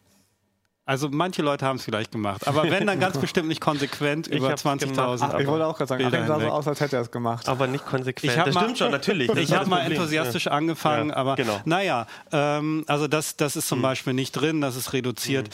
[0.85, 4.37] Also manche Leute haben es vielleicht gemacht, aber wenn dann ganz bestimmt nicht konsequent Ich
[4.37, 4.87] über hab's 20.000.
[4.87, 5.19] gemacht.
[5.21, 7.47] Ach, ich wollte auch gerade sagen, Bilder sah so aus, als hätte er es gemacht.
[7.47, 8.35] Aber nicht konsequent.
[8.35, 9.29] Das mal- stimmt schon, natürlich.
[9.35, 11.61] Ich habe mal enthusiastisch angefangen, Ja, aber genau.
[11.65, 15.49] Naja, ähm, also das, das ist zum Beispiel nicht drin, das ist reduziert.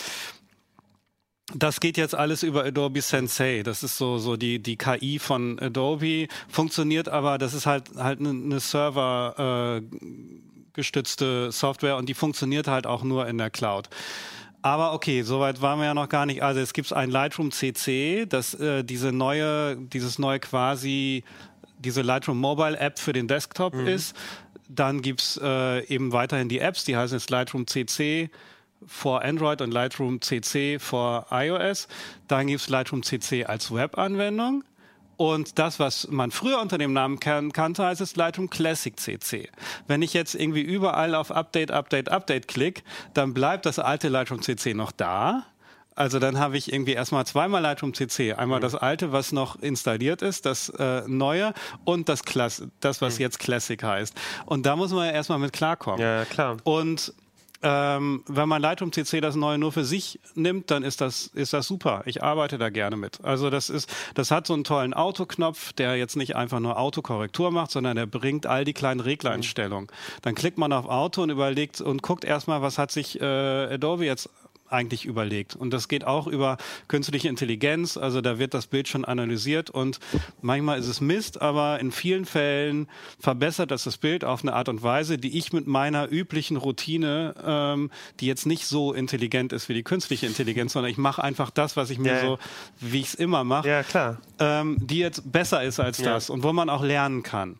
[1.54, 3.62] Das geht jetzt alles über Adobe Sensei.
[3.64, 6.28] Das ist so, so die, die KI von Adobe.
[6.50, 9.98] Funktioniert aber, das ist halt, halt eine, eine Server, äh,
[10.74, 13.90] gestützte Software und die funktioniert halt auch nur in der Cloud.
[14.62, 16.42] Aber okay, soweit waren wir ja noch gar nicht.
[16.42, 21.24] Also es gibt ein Lightroom CC, das äh, diese neue, dieses neue quasi
[21.78, 24.16] diese Lightroom Mobile App für den Desktop ist.
[24.68, 28.32] dann gibt's äh, eben weiterhin die Apps, die heißen jetzt Lightroom CC
[28.86, 31.88] for Android und Lightroom CC for iOS.
[32.28, 34.64] Dann gibt's Lightroom CC als Webanwendung.
[35.18, 39.50] Und das, was man früher unter dem Namen kan kannte, heißt es Lightroom Classic CC.
[39.88, 42.84] Wenn ich jetzt irgendwie überall auf Update, Update, Update klicke,
[43.14, 45.46] dann bleibt das alte Lightroom CC noch da.
[45.96, 48.34] Also dann habe ich irgendwie erstmal zweimal Lightroom CC.
[48.34, 51.54] Einmal das alte, was noch installiert ist, das äh, neue
[51.86, 54.14] und das, Klass das, was jetzt Classic heißt.
[54.46, 56.02] Und da muss man ja erstmal mit klarkommen.
[56.02, 56.58] Ja, klar.
[56.66, 57.14] Und
[57.68, 61.52] ähm, wenn man Lightroom CC das neue nur für sich nimmt, dann ist das, ist
[61.52, 62.04] das super.
[62.06, 63.20] Ich arbeite da gerne mit.
[63.24, 67.50] Also das ist, das hat so einen tollen Autoknopf, der jetzt nicht einfach nur Autokorrektur
[67.50, 69.88] macht, sondern der bringt all die kleinen Reglereinstellungen.
[70.22, 74.06] Dann klickt man auf Auto und überlegt und guckt erstmal, was hat sich äh, Adobe
[74.06, 74.30] jetzt
[74.76, 75.56] eigentlich überlegt.
[75.56, 76.58] Und das geht auch über
[76.88, 77.98] künstliche Intelligenz.
[77.98, 80.00] Also da wird das Bild schon analysiert und
[80.42, 82.88] manchmal ist es Mist, aber in vielen Fällen
[83.20, 87.34] verbessert das das Bild auf eine Art und Weise, die ich mit meiner üblichen Routine,
[87.46, 91.50] ähm, die jetzt nicht so intelligent ist wie die künstliche Intelligenz, sondern ich mache einfach
[91.50, 92.40] das, was ich mir Ja, so,
[92.80, 94.20] wie ich es immer mache, Ja, klar.
[94.40, 96.14] ähm, die jetzt besser ist als Ja.
[96.14, 97.60] das und wo man auch lernen kann.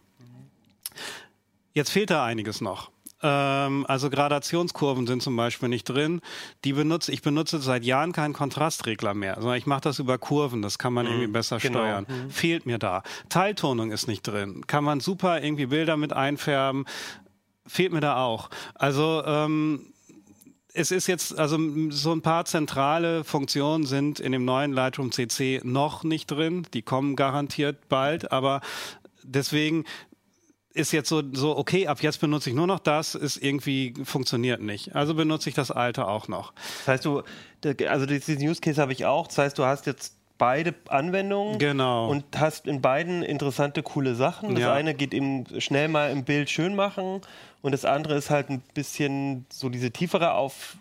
[1.74, 2.90] Jetzt fehlt da einiges noch.
[3.26, 6.22] Ähm, also Gradationskurven sind zum Beispiel nicht drin.
[6.64, 10.62] Die benutze ich benutze seit Jahren keinen Kontrastregler mehr, sondern ich mache das über Kurven.
[10.62, 11.80] Das kann man irgendwie besser genau.
[11.80, 12.06] steuern.
[12.30, 13.02] Fehlt mir da.
[13.30, 14.68] Teiltonung ist nicht drin.
[14.68, 16.86] Kann man super irgendwie Bilder mit einfärben.
[17.66, 18.52] Fehlt mir da auch.
[18.76, 19.88] Also ähm,
[20.76, 21.58] es ist jetzt, also
[21.90, 26.68] so ein paar zentrale Funktionen sind in dem neuen Lightroom CC noch nicht drin.
[26.76, 28.62] Die kommen garantiert bald, aber
[29.24, 29.86] deswegen
[30.76, 34.62] ist jetzt so, so, okay, ab jetzt benutze ich nur noch das, ist irgendwie, funktioniert
[34.62, 34.96] nicht.
[34.96, 36.54] Also benutze ich das alte auch noch.
[36.80, 37.24] Das heißt, du,
[37.88, 39.28] also diesen Use Case habe ich auch.
[39.28, 42.10] Das heißt, du hast jetzt beide Anwendungen Genau.
[42.10, 44.54] und hast in beiden interessante, coole Sachen.
[44.56, 44.74] Das Ja.
[44.74, 47.22] eine geht eben schnell mal im Bild schön machen
[47.62, 50.76] und das andere ist halt ein bisschen so diese tiefere auf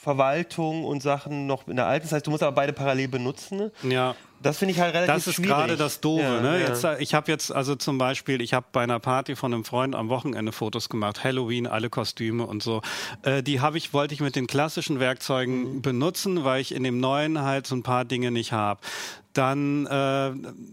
[0.00, 2.04] Verwaltung und Sachen noch in der alten.
[2.06, 3.70] Das heißt, du musst aber beide parallel benutzen.
[3.82, 4.14] Ja.
[4.42, 5.50] Das finde ich halt relativ Das ist schwierig.
[5.50, 6.22] gerade das Doofe.
[6.22, 6.60] Ja, ne?
[6.60, 6.68] ja.
[6.68, 9.64] Jetzt, äh, ich habe jetzt also zum Beispiel, ich habe bei einer Party von einem
[9.64, 12.80] Freund am Wochenende Fotos gemacht, Halloween, alle Kostüme und so.
[13.22, 15.82] Äh, die habe ich, wollte ich mit den klassischen Werkzeugen Mhm.
[15.82, 18.80] benutzen, weil ich in dem neuen halt so ein paar Dinge nicht habe.
[19.32, 20.30] Dann äh,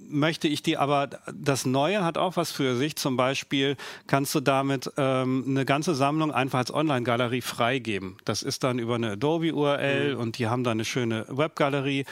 [0.09, 2.95] möchte ich die, aber das Neue hat auch was für sich.
[2.95, 3.75] Zum Beispiel
[4.07, 8.17] kannst du damit ähm, eine ganze Sammlung einfach als Online-Galerie freigeben.
[8.25, 10.19] Das ist dann über eine Adobe-URL Mhm.
[10.21, 12.05] und die haben da eine schöne Webgalerie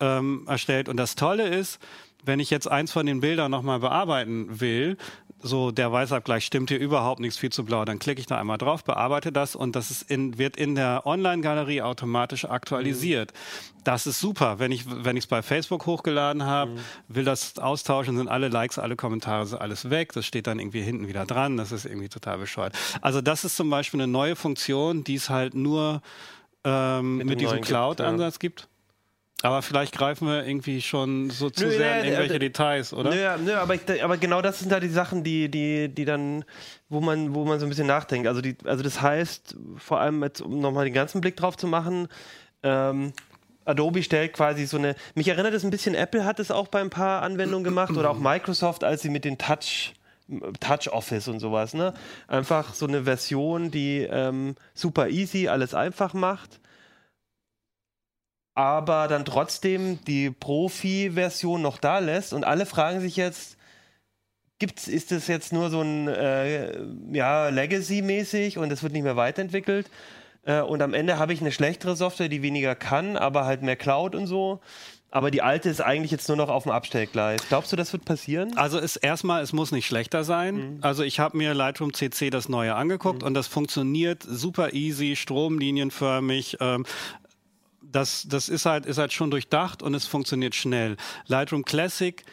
[0.00, 0.88] ähm, erstellt.
[0.88, 1.78] Und das Tolle ist,
[2.24, 4.96] wenn ich jetzt eins von den Bildern nochmal bearbeiten will,
[5.40, 8.56] so der Weißabgleich stimmt hier überhaupt nichts, viel zu blau, dann klicke ich da einmal
[8.56, 13.34] drauf, bearbeite das und das in, wird in der Online-Galerie automatisch aktualisiert.
[13.84, 14.58] Das ist super.
[14.58, 16.76] Wenn ich wenn ich es bei Facebook hochgeladen habe,
[17.08, 20.14] will das austauschen, sind alle Likes, alle Kommentare, sind alles weg.
[20.14, 21.58] Das steht dann irgendwie hinten wieder dran.
[21.58, 22.74] Das ist irgendwie total bescheuert.
[23.02, 26.00] Also das ist zum Beispiel eine neue Funktion, die es halt nur
[26.64, 28.68] ähm, mit, dem diesem neuen gibt, Cloud-Ansatz gibt.
[29.44, 33.10] Aber vielleicht greifen wir irgendwie schon so zu Nö, sehr in irgendwelche äh, Details, oder?
[33.10, 36.46] Nö, nö, aber, ich, aber genau das sind da die Sachen, die, die, die dann,
[36.88, 38.26] wo man, wo man so ein bisschen nachdenkt.
[38.26, 41.66] Also, die, also das heißt, vor allem jetzt, um nochmal den ganzen Blick drauf zu
[41.66, 42.08] machen,
[42.62, 43.12] ähm,
[43.66, 44.96] Adobe stellt quasi so eine.
[45.14, 48.08] Mich erinnert es ein bisschen, Apple hat es auch bei ein paar Anwendungen gemacht oder
[48.08, 49.92] auch Microsoft, als sie mit den Touch.
[50.58, 51.92] Touch Office und sowas, ne?
[52.28, 56.60] Einfach so eine Version, die ähm, super easy alles einfach macht,
[58.54, 63.56] aber dann trotzdem die Profi-Version noch da lässt und alle fragen sich jetzt,
[64.58, 66.78] gibt's, ist das jetzt nur so ein äh,
[67.12, 69.90] ja, Legacy-mäßig und es wird nicht mehr weiterentwickelt?
[70.44, 73.76] Äh, und am Ende habe ich eine schlechtere Software, die weniger kann, aber halt mehr
[73.76, 74.60] Cloud und so.
[75.10, 77.40] Aber die alte ist eigentlich jetzt nur noch auf dem Abstellgleis.
[77.48, 78.56] Glaubst du, das wird passieren?
[78.56, 80.78] Also ist erstmal, es muss nicht schlechter sein.
[80.80, 86.56] Also ich habe mir Lightroom CC das neue angeguckt und das funktioniert super easy, stromlinienförmig.
[86.60, 86.84] Ähm,
[87.94, 90.96] das, das ist halt, ist halt schon durchdacht und es funktioniert schnell.
[91.26, 92.24] Lightroom Classic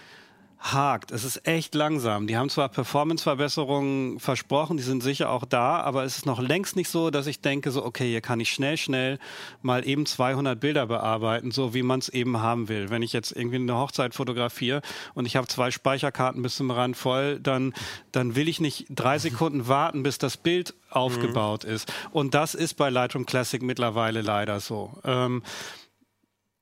[0.62, 1.10] hakt.
[1.12, 2.28] Es ist echt langsam.
[2.28, 6.76] Die haben zwar Performance-Verbesserungen versprochen, die sind sicher auch da, aber es ist noch längst
[6.76, 9.18] nicht so, dass ich denke, so, okay, hier kann ich schnell, schnell
[9.64, 12.90] mal eben 200 Bilder bearbeiten, so wie man es eben haben will.
[12.92, 14.82] Wenn ich jetzt irgendwie eine Hochzeit fotografiere
[15.16, 17.74] und ich habe zwei Speicherkarten bis zum Rand voll, dann,
[18.12, 21.92] dann will ich nicht drei Sekunden warten, bis das Bild aufgebaut ist.
[22.12, 24.94] Und das ist bei Lightroom Classic mittlerweile leider so.
[25.06, 25.42] Ähm,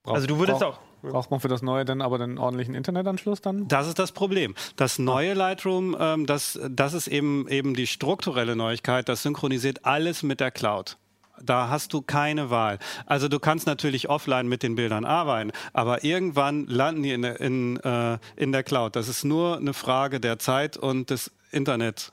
[0.06, 3.68] Also du würdest auch- Braucht man für das Neue dann aber den ordentlichen Internetanschluss dann?
[3.68, 4.56] Das ist das Problem.
[4.76, 10.24] Das neue Lightroom, ähm, das, das ist eben, eben die strukturelle Neuigkeit, das synchronisiert alles
[10.24, 10.98] mit der Cloud.
[11.42, 12.80] Da hast du keine Wahl.
[13.06, 17.40] Also du kannst natürlich offline mit den Bildern arbeiten, aber irgendwann landen die in der,
[17.40, 18.96] in, äh, in der Cloud.
[18.96, 22.12] Das ist nur eine Frage der Zeit und des Internet.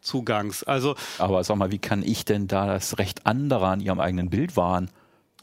[0.00, 0.62] Zugangs.
[0.62, 4.30] Also Aber sag mal, wie kann ich denn da das Recht anderer an ihrem eigenen
[4.30, 4.90] Bild wahren?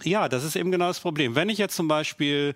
[0.03, 1.36] Ja, das ist eben genau das Problem.
[1.36, 2.53] Wenn ich jetzt zum Beispiel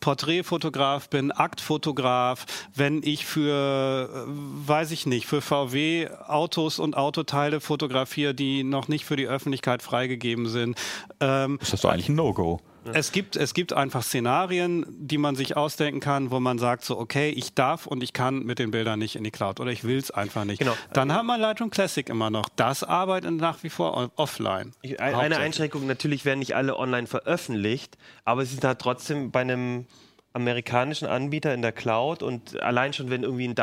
[0.00, 4.30] Porträtfotograf bin, Aktfotograf, wenn ich für, äh,
[4.68, 9.82] weiß ich nicht, für VW Autos und Autoteile fotografiere, die noch nicht für die Öffentlichkeit
[9.82, 10.76] freigegeben sind.
[11.20, 12.60] Ähm, Ist das doch eigentlich ein No-Go?
[12.94, 16.98] Es gibt, es gibt einfach Szenarien, die man sich ausdenken kann, wo man sagt so,
[16.98, 19.84] okay, ich darf und ich kann mit den Bildern nicht in die Cloud oder ich
[19.84, 20.58] will es einfach nicht.
[20.58, 20.76] Genau.
[20.92, 22.48] Dann hat man Lightroom Classic immer noch.
[22.56, 24.72] Das arbeitet nach wie vor offline.
[24.82, 25.36] Ich- Eine.
[25.38, 29.86] Einschränkung, natürlich werden nicht alle online veröffentlicht, aber sie sind halt trotzdem bei einem
[30.32, 33.54] amerikanischen Anbieter in der Cloud und allein schon, wenn irgendwie ein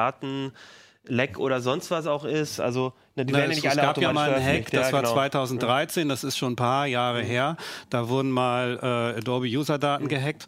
[1.05, 3.81] Datenleck oder sonst was auch ist, also die Na, werden ja es, nicht es alle
[3.87, 4.93] gab ja mal einen Hack, das veröffentlicht.
[4.93, 5.13] war Ja, genau.
[5.13, 7.57] 2013, das ist schon ein paar Jahre her.
[7.89, 10.47] Da wurden mal äh, Adobe User-Daten gehackt.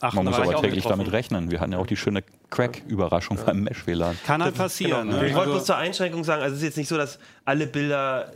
[0.00, 1.50] Man muss 38 aber auch täglich damit rechnen.
[1.50, 4.18] Wir hatten ja auch die schöne Crack-Überraschung beim Mesh-WLAN.
[4.26, 5.08] Kann halt passieren.
[5.08, 5.20] Genau.
[5.22, 5.28] Ne?
[5.28, 7.66] Ich wollte Also- bloß zur Einschränkung sagen, also es ist jetzt nicht so, dass alle
[7.66, 8.32] Bilder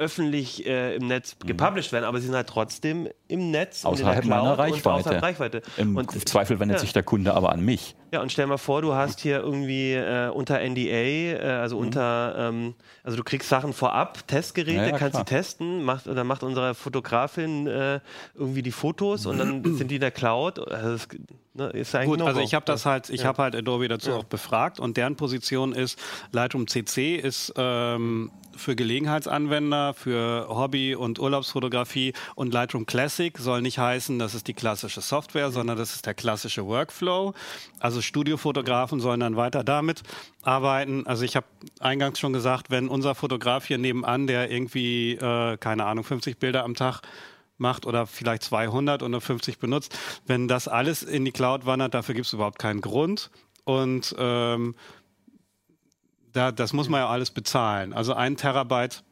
[0.00, 4.52] öffentlich äh, im Netz gepublished werden, aber sie sind halt trotzdem im Netz Außerhalb meiner
[4.52, 4.90] und Reichweite.
[4.92, 5.62] außerhalb Reichweite.
[5.76, 6.80] Im und, Zweifel wendet ja.
[6.80, 7.94] sich der Kunde aber an mich.
[8.10, 11.86] Ja, und stell mal vor, du hast hier irgendwie äh, unter NDA, äh, also Mhm.
[11.86, 15.24] unter, ähm, also du kriegst Sachen vorab, Testgeräte, Ja, ja, kannst klar.
[15.28, 18.00] sie testen, macht, dann macht unsere Fotografin äh,
[18.34, 20.58] irgendwie die Fotos und dann sind die in der Cloud.
[20.58, 21.08] Also das,
[21.54, 23.26] ne, ist eigentlich Gut, also ich habe das halt, ich Ja.
[23.28, 25.98] habe halt Adobe dazu auch befragt und deren Position ist,
[26.32, 33.78] Lightroom CC ist ähm, für Gelegenheitsanwender, für Hobby- und Urlaubsfotografie und Lightroom Classic soll nicht
[33.78, 37.32] heißen, das ist die klassische Software, sondern das ist der klassische Workflow.
[37.78, 40.02] Also Studiofotografen sollen dann weiter damit
[40.42, 41.06] arbeiten.
[41.06, 41.46] Also ich habe
[41.80, 46.64] eingangs schon gesagt, wenn unser Fotograf hier nebenan, der irgendwie, äh, keine Ahnung, 50 Bilder
[46.64, 47.00] am Tag
[47.60, 49.96] macht oder vielleicht 200 und nur 50 benutzt,
[50.26, 53.30] wenn das alles in die Cloud wandert, dafür gibt es überhaupt keinen Grund.
[53.64, 54.74] Und ähm,
[56.32, 57.92] da, das muss man ja alles bezahlen.
[57.92, 59.02] Also ein Terabyte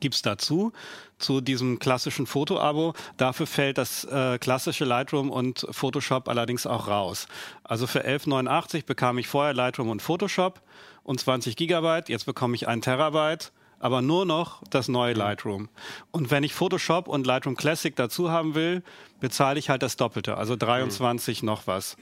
[0.00, 0.72] gibt's dazu,
[1.18, 2.94] zu diesem klassischen Foto-Abo.
[3.16, 7.26] Dafür fällt das äh, klassische Lightroom und Photoshop allerdings auch raus.
[7.64, 10.62] Also für 11,89 bekam ich vorher Lightroom und Photoshop
[11.02, 12.08] und 20 Gigabyte.
[12.08, 15.68] Jetzt bekomme ich ein Terabyte, aber nur noch das neue Lightroom.
[16.12, 18.82] Und wenn ich Photoshop und Lightroom Classic dazu haben will,
[19.18, 21.96] bezahle ich halt das Doppelte, also 23 noch was.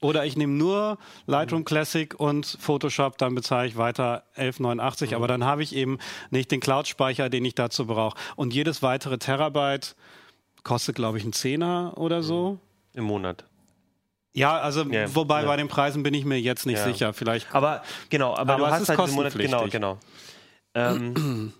[0.00, 5.14] Oder ich nehme nur Lightroom Classic und Photoshop, dann bezahle ich weiter 11,89.
[5.14, 5.98] Aber dann habe ich eben
[6.30, 8.16] nicht den Cloud-Speicher, den ich dazu brauche.
[8.36, 9.96] Und jedes weitere Terabyte
[10.62, 12.58] kostet, glaube ich, einen Zehner oder so.
[12.92, 13.44] Im Monat.
[14.34, 15.46] Ja, also Ja, wobei ja.
[15.46, 16.84] bei den Preisen bin ich mir jetzt nicht Ja.
[16.84, 17.12] sicher.
[17.14, 19.98] Vielleicht Aber genau, aber, Aber du hast halt Monat, genau, genau.
[20.74, 21.52] Ähm,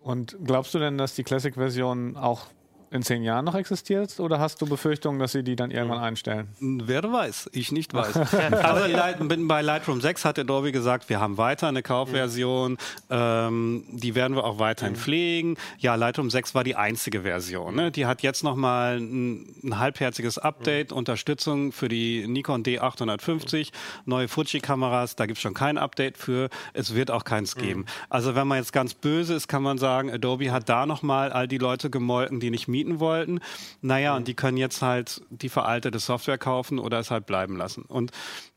[0.00, 2.46] Und glaubst du denn, dass die Classic-Version auch
[2.90, 4.18] in zehn Jahren noch existiert?
[4.20, 6.48] Oder hast du Befürchtungen, dass sie die dann irgendwann einstellen?
[6.60, 8.16] Wer weiß, ich nicht weiß.
[8.16, 12.78] also Light- bin- bei Lightroom 6 hat Adobe gesagt, wir haben weiter eine Kaufversion,
[13.10, 15.56] ähm, die werden wir auch weiterhin pflegen.
[15.78, 17.74] Ja, Lightroom 6 war die einzige Version.
[17.74, 17.90] Ne?
[17.90, 23.70] Die hat jetzt nochmal ein, ein halbherziges Update, Unterstützung für die Nikon D850,
[24.04, 27.86] neue Fuji-Kameras, da gibt es schon kein Update für, es wird auch keins geben.
[28.08, 31.48] Also wenn man jetzt ganz böse ist, kann man sagen, Adobe hat da nochmal all
[31.48, 33.40] die Leute gemolken, die nicht mieten wollten.
[33.80, 37.82] Naja, und die können jetzt halt die veraltete Software kaufen oder es halt bleiben lassen.
[37.82, 38.10] Und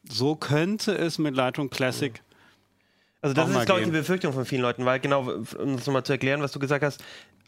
[0.09, 2.21] so könnte es mit Lightroom Classic
[3.21, 3.91] Also das ist, glaube ich, die.
[3.91, 5.21] Befürchtung von vielen Leuten, weil genau,
[5.57, 7.01] um das nochmal zu erklären, was du gesagt hast,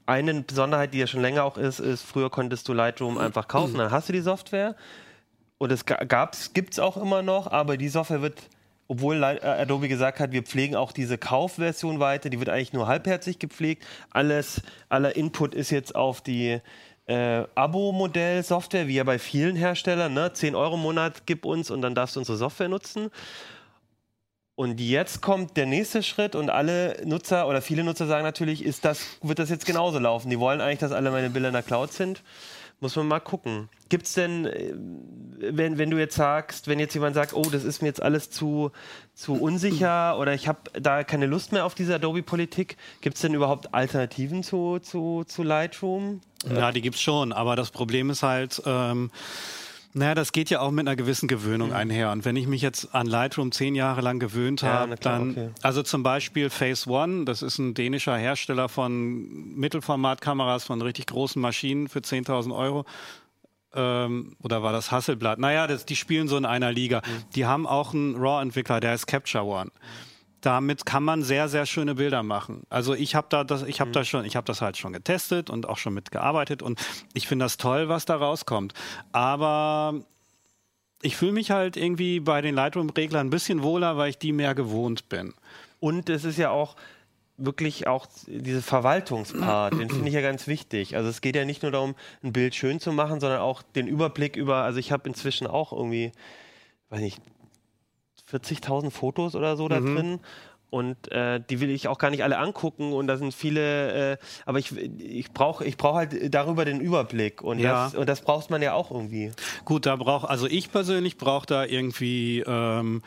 [0.05, 3.77] eine Besonderheit, die ja schon länger auch ist, ist, früher konntest du Lightroom einfach kaufen,
[3.77, 4.75] dann hast du die Software
[5.57, 5.85] und es
[6.53, 8.41] gibt es auch immer noch, aber die Software wird,
[8.91, 12.87] obwohl äh, Adobe gesagt hat, wir pflegen auch diese Kaufversion weiter, die wird eigentlich nur
[12.87, 13.85] halbherzig gepflegt.
[14.09, 16.59] Alles, aller Input ist jetzt auf die
[17.05, 20.33] äh, Abo-Modell-Software, wie ja bei vielen Herstellern, ne?
[20.33, 23.11] 10 Euro im Monat gib uns und dann darfst du unsere Software nutzen.
[24.55, 28.83] Und jetzt kommt der nächste Schritt und alle Nutzer oder viele Nutzer sagen natürlich, ist
[28.83, 30.29] das, wird das jetzt genauso laufen?
[30.29, 32.21] Die wollen eigentlich, dass alle meine Bilder in der Cloud sind.
[32.81, 33.69] Muss man mal gucken.
[33.89, 34.73] Gibt es denn, äh,
[35.37, 38.31] wenn, wenn du jetzt sagst, wenn jetzt jemand sagt, oh, das ist mir jetzt alles
[38.31, 38.71] zu,
[39.13, 43.35] zu unsicher oder ich habe da keine Lust mehr auf diese Adobe-Politik, gibt es denn
[43.35, 46.21] überhaupt Alternativen zu, zu, zu Lightroom?
[46.49, 49.11] Ja, die gibt's schon, aber das Problem ist halt, ähm,
[49.93, 52.11] naja, das geht ja auch mit einer gewissen Gewöhnung einher.
[52.11, 55.31] Und wenn ich mich jetzt an Lightroom zehn Jahre lang gewöhnt Ja, habe, klar, dann,
[55.31, 55.49] okay.
[55.61, 61.41] also zum Beispiel Phase One, das ist ein dänischer Hersteller von Mittelformatkameras, von richtig großen
[61.41, 62.85] Maschinen für 10.000 Euro.
[63.73, 65.39] Ähm, oder war das Hasselblatt?
[65.39, 67.01] Naja, das, die spielen so in einer Liga.
[67.35, 69.71] Die haben auch einen RAW-Entwickler, der ist Capture One
[70.41, 72.63] damit kann man sehr sehr schöne Bilder machen.
[72.69, 75.49] Also ich habe da das ich habe da schon ich habe das halt schon getestet
[75.49, 76.79] und auch schon mitgearbeitet und
[77.13, 78.73] ich finde das toll, was da rauskommt.
[79.11, 80.01] Aber
[81.01, 84.33] ich fühle mich halt irgendwie bei den Lightroom Reglern ein bisschen wohler, weil ich die
[84.33, 85.33] mehr gewohnt bin.
[85.79, 86.75] Und es ist ja auch
[87.37, 90.95] wirklich auch diese Verwaltungspart, den finde ich ja ganz wichtig.
[90.95, 93.87] Also es geht ja nicht nur darum, ein Bild schön zu machen, sondern auch den
[93.87, 96.11] Überblick über, also ich habe inzwischen auch irgendwie,
[96.89, 97.19] weiß nicht,
[98.31, 99.95] 40.000 Fotos oder so da Mhm.
[99.95, 100.19] drin.
[100.69, 104.17] Und äh, die will ich auch gar nicht alle angucken und da sind viele, äh,
[104.45, 107.85] aber ich, ich brauche ich brauch halt darüber den Überblick und, Ja.
[107.85, 109.31] das, und das braucht man ja auch irgendwie.
[109.65, 113.01] Gut, da braucht, also ich persönlich brauche da irgendwie ähm,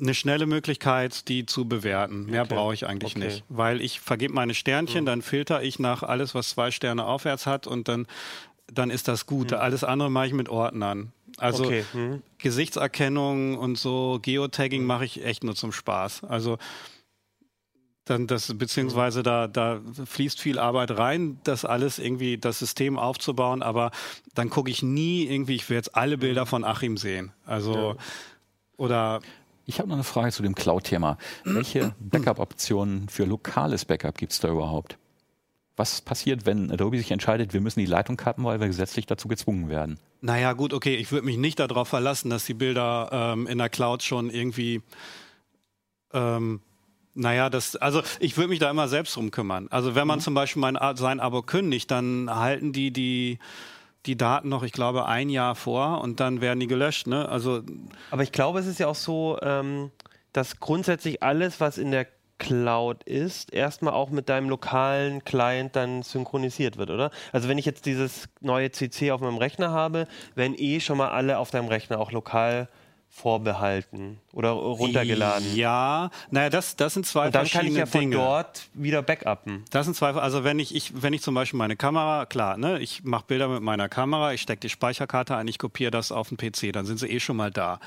[0.00, 2.24] eine schnelle Möglichkeit, die zu bewerten.
[2.30, 2.54] Mehr Okay.
[2.54, 3.26] brauche ich eigentlich Okay.
[3.26, 3.44] nicht.
[3.50, 7.66] Weil ich vergebe meine Sternchen, dann filter ich nach alles, was zwei Sterne aufwärts hat
[7.66, 8.06] und dann,
[8.72, 9.52] dann ist das gut.
[9.52, 11.12] Alles andere mache ich mit Ordnern.
[11.38, 12.22] Also Okay, hm.
[12.38, 16.24] Gesichtserkennung und so Geotagging mache ich echt nur zum Spaß.
[16.24, 16.58] Also
[18.04, 23.62] dann das, beziehungsweise da, da fließt viel Arbeit rein, das alles irgendwie, das System aufzubauen,
[23.62, 23.92] aber
[24.34, 27.32] dann gucke ich nie irgendwie, ich will jetzt alle Bilder von Achim sehen.
[27.46, 27.96] Also,
[28.76, 29.20] oder
[29.66, 31.16] Ich habe noch eine Frage zu dem Cloud-Thema.
[31.44, 34.98] Welche Backup-Optionen für lokales Backup gibt es da überhaupt?
[35.76, 39.26] Was passiert, wenn Adobe sich entscheidet, wir müssen die Leitung kappen, weil wir gesetzlich dazu
[39.26, 39.98] gezwungen werden?
[40.20, 43.70] Naja, gut, okay, ich würde mich nicht darauf verlassen, dass die Bilder ähm, in der
[43.70, 44.82] Cloud schon irgendwie.
[46.12, 46.60] Ähm,
[47.14, 49.68] naja, das, also ich würde mich da immer selbst drum kümmern.
[49.70, 53.38] Also wenn man zum Beispiel mein, A- sein Abo kündigt, dann halten die die
[54.04, 57.06] die Daten noch, ich glaube, ein Jahr vor und dann werden die gelöscht.
[57.06, 57.28] Ne?
[57.28, 57.62] Also
[58.10, 59.92] Aber ich glaube, es ist ja auch so, ähm,
[60.32, 62.08] dass grundsätzlich alles, was in der
[62.42, 67.12] Cloud ist, erstmal auch mit deinem lokalen Client dann synchronisiert wird, oder?
[67.30, 71.10] Also wenn ich jetzt dieses neue CC auf meinem Rechner habe, werden eh schon mal
[71.10, 72.68] alle auf deinem Rechner auch lokal
[73.08, 75.54] vorbehalten oder runtergeladen.
[75.54, 78.16] Ja, naja, das, das sind zwei Und dann kann verschiedene ich ja von Dinge.
[78.16, 79.64] dort wieder backuppen.
[79.70, 82.80] Das sind zwei, also wenn ich, ich, wenn ich zum Beispiel meine Kamera, klar, ne,
[82.80, 86.30] ich mache Bilder mit meiner Kamera, ich stecke die Speicherkarte ein, ich kopiere das auf
[86.30, 87.78] den PC, dann sind sie eh schon mal da.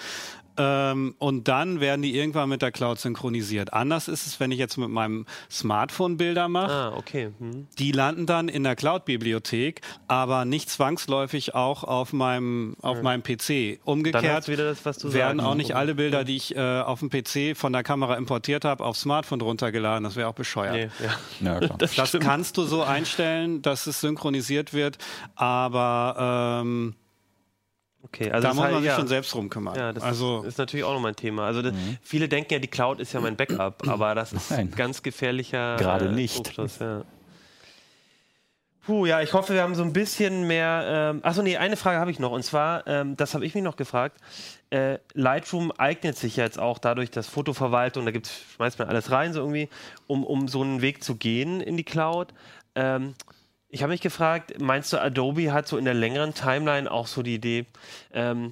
[0.58, 3.74] Ähm, und dann werden die irgendwann mit der Cloud synchronisiert.
[3.74, 6.72] Anders ist es, wenn ich jetzt mit meinem Smartphone Bilder mache.
[6.72, 7.32] Ah, okay.
[7.40, 7.68] Hm.
[7.78, 13.80] Die landen dann in der Cloud-Bibliothek, aber nicht zwangsläufig auch auf meinem, auf meinem PC.
[13.84, 17.84] Umgekehrt das, werden auch nicht alle Bilder, die ich äh, auf dem PC von der
[17.84, 20.04] Kamera importiert habe, aufs Smartphone runtergeladen.
[20.04, 20.76] Das wäre auch bescheuert.
[20.76, 20.90] Nee,
[21.42, 21.54] ja.
[21.54, 21.78] Ja, klar.
[21.96, 24.98] Das kannst du so einstellen, dass es synchronisiert wird,
[25.36, 26.96] aber ähm,
[28.06, 28.96] Okay, also da das muss heißt, man sich ja.
[28.96, 29.76] schon selbst drum kümmern.
[29.76, 31.48] Ja, das also ist natürlich auch nochmal ein Thema.
[31.48, 34.68] Also das, viele denken ja, die Cloud ist ja mein Backup, aber das ist Nein.
[34.68, 36.36] ein ganz gefährlicher Gerade äh, nicht.
[36.36, 37.04] Trugschluss, ja.
[38.86, 40.86] Puh, ja, ich hoffe, wir haben so ein bisschen mehr.
[40.88, 42.32] Ähm, achso, nee, eine Frage habe ich noch.
[42.32, 44.20] Und zwar, ähm, das habe ich mich noch gefragt.
[44.70, 49.34] Äh, Lightroom eignet sich jetzt auch dadurch, dass Fotoverwaltung, da gibt's, schmeißt man alles rein,
[49.34, 49.70] so irgendwie,
[50.06, 52.32] um, um so einen Weg zu gehen in die Cloud.
[52.76, 53.16] Ähm,
[53.70, 57.24] ich habe mich gefragt, meinst du, Adobe hat so in der längeren Timeline auch so
[57.24, 57.66] die Idee,
[58.14, 58.52] ähm,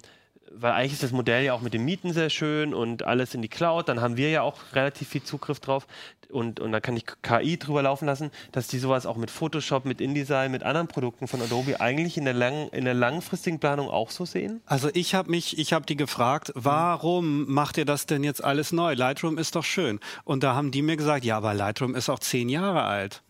[0.56, 3.42] weil eigentlich ist das Modell ja auch mit den Mieten sehr schön und alles in
[3.42, 5.88] die Cloud, dann haben wir ja auch relativ viel Zugriff drauf
[6.34, 9.86] und, und da kann ich KI drüber laufen lassen, dass die sowas auch mit Photoshop,
[9.86, 13.89] mit InDesign, mit anderen Produkten von Adobe eigentlich in der, lang, in der langfristigen Planung
[13.89, 14.62] auch so sehen?
[14.66, 18.72] Also ich habe mich, ich habe die gefragt, warum macht ihr das denn jetzt alles
[18.72, 18.94] neu?
[18.94, 20.00] Lightroom ist doch schön.
[20.24, 23.22] Und da haben die mir gesagt, ja, aber Lightroom ist auch zehn Jahre alt.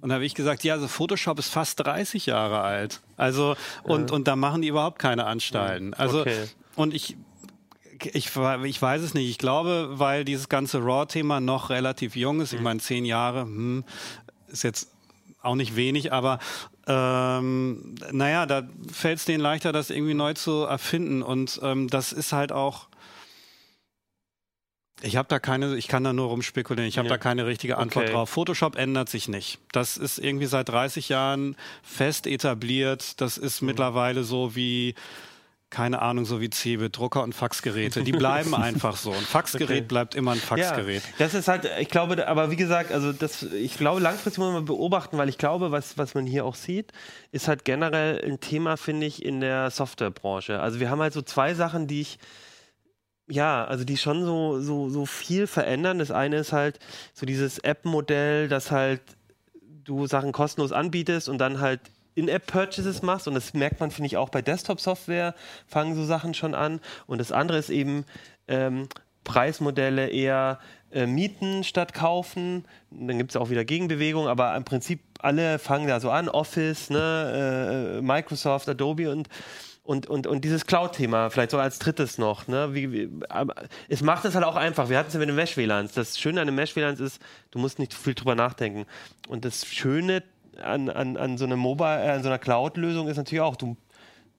[0.00, 3.00] Und da habe ich gesagt, ja, also Photoshop ist fast 30 Jahre alt.
[3.16, 5.92] Also und und da machen die überhaupt keine Anstalten.
[5.94, 6.44] Also Okay.
[6.76, 7.16] und ich
[8.12, 8.30] ich,
[8.64, 9.28] ich weiß es nicht.
[9.28, 12.52] Ich glaube, weil dieses ganze RAW-Thema noch relativ jung ist.
[12.54, 13.84] Ich meine, zehn Jahre hm,
[14.48, 14.90] ist jetzt
[15.42, 16.38] auch nicht wenig, aber
[16.86, 21.22] ähm, naja, da fällt es denen leichter, das irgendwie neu zu erfinden.
[21.22, 22.88] Und ähm, das ist halt auch.
[25.02, 27.14] Ich habe da keine, ich kann da nur rumspekulieren, ich habe Ja.
[27.14, 28.14] da keine richtige Antwort Okay.
[28.14, 28.30] drauf.
[28.30, 29.58] Photoshop ändert sich nicht.
[29.72, 33.20] Das ist irgendwie seit 30 Jahren fest etabliert.
[33.20, 34.94] Das ist mittlerweile so wie,
[35.70, 38.02] keine Ahnung, so wie Cebe, Drucker und Faxgeräte.
[38.02, 39.12] Die bleiben einfach so.
[39.12, 39.80] Ein Faxgerät Okay.
[39.82, 41.02] bleibt immer ein Faxgerät.
[41.02, 44.52] Ja, das ist halt, ich glaube, aber wie gesagt, also das, ich glaube, langfristig muss
[44.52, 46.92] man beobachten, weil ich glaube, was, was man hier auch sieht,
[47.30, 50.60] ist halt generell ein Thema, finde ich, in der Softwarebranche.
[50.60, 52.18] Also wir haben halt so zwei Sachen, die ich,
[53.30, 55.98] ja, also die schon so, so, so viel verändern.
[55.98, 56.78] Das eine ist halt
[57.14, 59.00] so dieses App-Modell, dass halt
[59.84, 61.80] du Sachen kostenlos anbietest und dann halt
[62.14, 63.28] In-App-Purchases machst.
[63.28, 65.34] Und das merkt man, finde ich, auch bei Desktop-Software,
[65.66, 66.80] fangen so Sachen schon an.
[67.06, 68.04] Und das andere ist eben
[68.48, 68.88] ähm,
[69.22, 70.58] Preismodelle eher
[70.90, 72.64] äh, mieten statt kaufen.
[72.90, 76.28] Dann gibt es auch wieder Gegenbewegung, aber im Prinzip alle fangen da so an.
[76.28, 79.28] Office, ne, äh, Microsoft, Adobe und
[79.90, 82.46] und, und, und dieses Cloud-Thema, vielleicht so als drittes noch.
[82.46, 82.74] Ne?
[82.74, 83.10] Wie, wie,
[83.88, 84.88] es macht es halt auch einfach.
[84.88, 85.94] Wir hatten es ja mit dem Mesh-WLANs.
[85.94, 87.20] Das Schöne an dem Mesh-WLANs ist,
[87.50, 88.86] du musst nicht viel drüber nachdenken.
[89.26, 90.22] Und das Schöne
[90.62, 93.76] an, an, an so einer Mobile, äh, an so einer Cloud-Lösung ist natürlich auch, du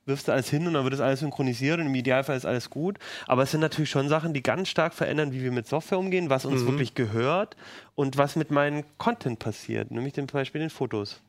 [0.05, 2.97] wirfst alles hin und dann wird es alles synchronisiert und im Idealfall ist alles gut.
[3.27, 6.29] Aber es sind natürlich schon Sachen, die ganz stark verändern, wie wir mit Software umgehen,
[6.29, 7.57] was uns wirklich gehört
[7.95, 11.19] und was mit meinem Content passiert, nämlich zum Beispiel den Fotos.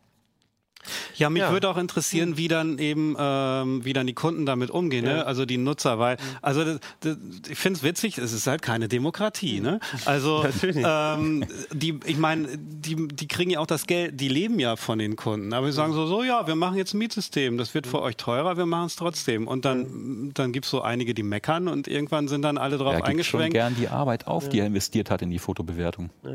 [1.17, 1.53] Ja, mich Ja.
[1.53, 5.13] würde auch interessieren, wie dann eben, ähm, wie dann die Kunden damit umgehen, Ja.
[5.19, 5.27] ne?
[5.27, 7.17] also die Nutzer, weil, also das, das,
[7.49, 9.79] ich finde es witzig, es ist halt keine Demokratie, ne?
[10.05, 14.77] Also ähm, die, ich meine, die, die kriegen ja auch das Geld, die leben ja
[14.77, 17.75] von den Kunden, aber wir sagen so, so ja, wir machen jetzt ein Mietsystem, das
[17.75, 19.47] wird für euch teurer, wir machen es trotzdem.
[19.49, 22.95] Und dann, dann gibt es so einige, die meckern und irgendwann sind dann alle drauf
[22.95, 23.11] Er gibt schon
[23.41, 23.53] eingeschränkt.
[23.55, 26.11] gern die Arbeit auf, die er investiert hat in die Fotobewertung.
[26.25, 26.31] Ja,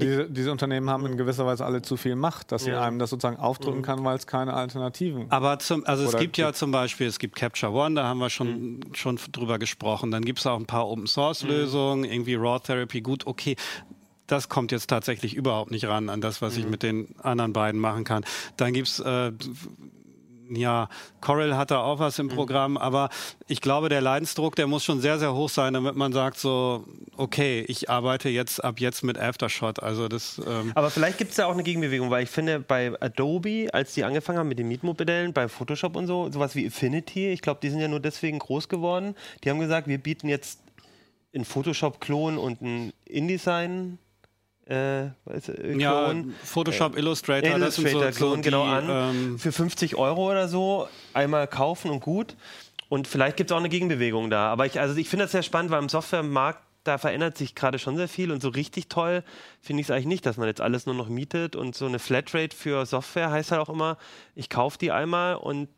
[0.00, 2.82] diese, diese Unternehmen haben in gewisser Weise alle zu viel Macht, dass sie Ja.
[2.82, 6.52] einem das sozusagen aufdrücken kann, weil es keine Alternativen Aber zum, also es gibt ja
[6.52, 10.10] zum Beispiel, es gibt Capture One, da haben wir schon, schon drüber gesprochen.
[10.10, 13.56] Dann gibt es auch ein paar Open Source Lösungen, irgendwie Raw Therapy, gut, okay.
[14.26, 17.78] Das kommt jetzt tatsächlich überhaupt nicht ran an das, was ich mit den anderen beiden
[17.78, 18.24] machen kann.
[18.56, 19.32] Dann gibt's äh,
[20.56, 20.88] ja,
[21.20, 23.08] Corel hat da auch was im Programm, aber
[23.46, 26.84] ich glaube, der Leidensdruck, der muss schon sehr, sehr hoch sein, damit man sagt so,
[27.16, 29.82] okay, ich arbeite jetzt ab jetzt mit Aftershot.
[29.82, 32.92] Also das ähm, Aber vielleicht gibt es da auch eine Gegenbewegung, weil ich finde, bei
[33.00, 37.30] Adobe, als die angefangen haben mit den Mietmodellen, bei Photoshop und so, sowas wie Affinity,
[37.30, 39.14] ich glaube, die sind ja nur deswegen groß geworden.
[39.42, 40.60] Die haben gesagt, wir bieten jetzt
[41.34, 43.98] einen Photoshop-Klon und einen InDesign.
[44.66, 46.34] Äh, was, äh, ja, Klon.
[46.42, 48.86] Photoshop, Illustrator, das sind so, so Illustrator-Klon, die, genau an.
[48.88, 52.34] ähm, für 50 Euro oder so einmal kaufen und gut.
[52.88, 54.50] Und vielleicht gibt es auch eine Gegenbewegung da.
[54.50, 57.78] Aber ich, also ich finde das sehr spannend, weil im Softwaremarkt, da verändert sich gerade
[57.78, 59.24] schon sehr viel und so richtig toll
[59.60, 61.98] finde ich es eigentlich nicht, dass man jetzt alles nur noch mietet und so eine
[61.98, 63.96] Flatrate für Software heißt halt auch immer,
[64.34, 65.68] ich kaufe die einmal und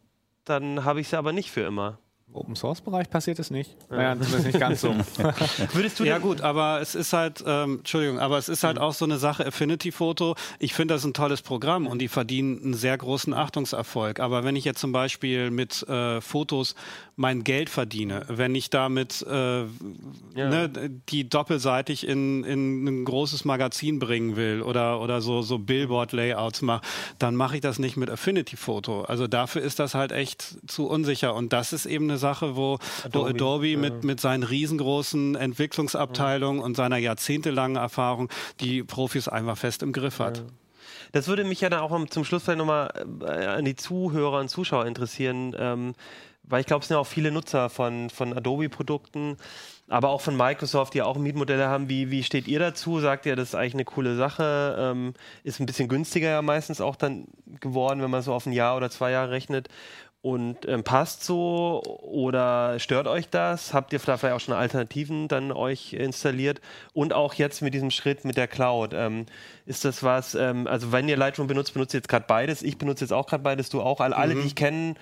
[0.44, 1.98] dann habe ich sie aber nicht für immer.
[2.28, 3.76] Im Open Source Bereich passiert es nicht.
[3.88, 4.88] Naja, zumindest nicht ganz so.
[5.72, 8.94] Würdest du Ja gut, aber es ist halt, ähm, Entschuldigung, aber es ist halt auch
[8.94, 12.74] so eine Sache, Affinity Photo, ich finde das ein tolles Programm und die verdienen einen
[12.74, 14.18] sehr großen Achtungserfolg.
[14.18, 16.74] Aber wenn ich jetzt zum Beispiel mit äh, Fotos
[17.14, 19.64] mein Geld verdiene, wenn ich damit äh,
[20.34, 20.70] ne,
[21.08, 26.82] die doppelseitig in, in ein großes Magazin bringen will oder, oder so, so Billboard-Layouts mache,
[27.18, 29.02] dann mache ich das nicht mit Affinity Photo.
[29.02, 31.34] Also dafür ist das halt echt zu unsicher.
[31.34, 36.76] Und das ist eben eine Sache, wo Adobe, Adobe mit, mit seinen riesengroßen Entwicklungsabteilungen und
[36.76, 38.28] seiner jahrzehntelangen Erfahrung
[38.60, 40.44] die Profis einfach fest im Griff hat.
[41.12, 42.90] Das würde mich ja dann auch zum Schluss vielleicht nochmal
[43.22, 45.94] äh, an die Zuhörer und Zuschauer interessieren, ähm,
[46.42, 49.36] weil ich glaube, es sind ja auch viele Nutzer von, von Adobe-Produkten,
[49.88, 51.88] aber auch von Microsoft, die auch Mietmodelle haben.
[51.88, 53.00] Wie, wie steht ihr dazu?
[53.00, 54.76] Sagt ihr, das ist eigentlich eine coole Sache?
[54.78, 57.26] Ähm, ist ein bisschen günstiger ja meistens auch dann
[57.60, 59.68] geworden, wenn man so auf ein Jahr oder zwei Jahre rechnet.
[60.26, 63.72] Und ähm, passt so oder stört euch das?
[63.72, 66.60] Habt ihr vielleicht auch schon Alternativen dann euch installiert?
[66.92, 68.90] Und auch jetzt mit diesem Schritt mit der Cloud.
[68.92, 69.26] Ähm,
[69.66, 72.62] ist das was, ähm, also wenn ihr Lightroom benutzt, benutzt ihr jetzt gerade beides.
[72.64, 74.00] Ich benutze jetzt auch gerade beides, du auch.
[74.00, 74.94] Alle, alle die ich kenne,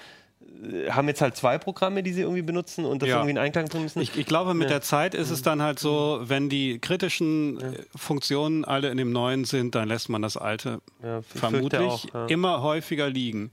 [0.62, 3.14] äh, haben jetzt halt zwei Programme, die sie irgendwie benutzen und das Ja.
[3.16, 4.02] irgendwie in Einklang bringen müssen.
[4.02, 4.74] Ich, ich glaube, mit Ja.
[4.74, 9.10] der Zeit ist es dann halt so, wenn die kritischen äh, Funktionen alle in dem
[9.10, 12.26] neuen sind, dann lässt man das alte Ja, vermutlich auch, ja.
[12.26, 13.52] immer häufiger liegen.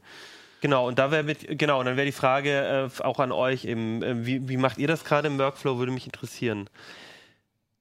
[0.61, 3.65] Genau, und da wäre mit, genau, und dann wäre die Frage äh, auch an euch
[3.65, 6.69] eben, äh, wie, wie macht ihr das gerade im Workflow, würde mich interessieren.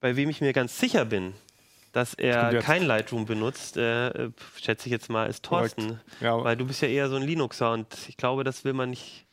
[0.01, 1.35] Bei wem ich mir ganz sicher bin,
[1.93, 6.01] dass er kein Lightroom benutzt, äh, schätze ich jetzt mal, ist Thorsten.
[6.21, 8.91] Ja, Weil du bist ja eher so ein Linuxer und ich glaube, das will man
[8.91, 9.27] nicht.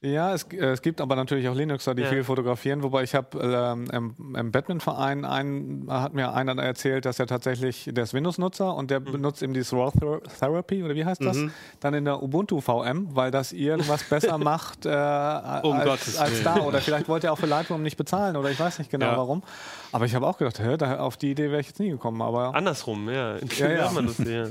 [0.00, 2.08] Ja, es, äh, es gibt aber natürlich auch Linuxer, die Ja.
[2.08, 7.18] viel fotografieren, wobei ich habe ähm, im, im Batman-Verein, einen, hat mir einer erzählt, dass
[7.18, 8.88] er tatsächlich, der ist Windows-Nutzer und Mhm.
[8.88, 11.36] der benutzt eben dieses Raw Ther- Therapy, oder wie heißt das?
[11.80, 14.90] Dann in der Ubuntu VM, weil das irgendwas besser macht äh,
[15.64, 16.60] Um als, als da.
[16.60, 19.16] Oder vielleicht wollte er auch für Lightroom nicht bezahlen oder ich weiß nicht genau Ja.
[19.16, 19.42] warum.
[19.90, 22.22] Aber ich habe auch gedacht, hä, da, auf die Idee wäre ich jetzt nie gekommen.
[22.22, 23.34] Aber Andersrum, ja.
[23.58, 23.90] Ja, ja.
[23.90, 24.44] Man das, ja.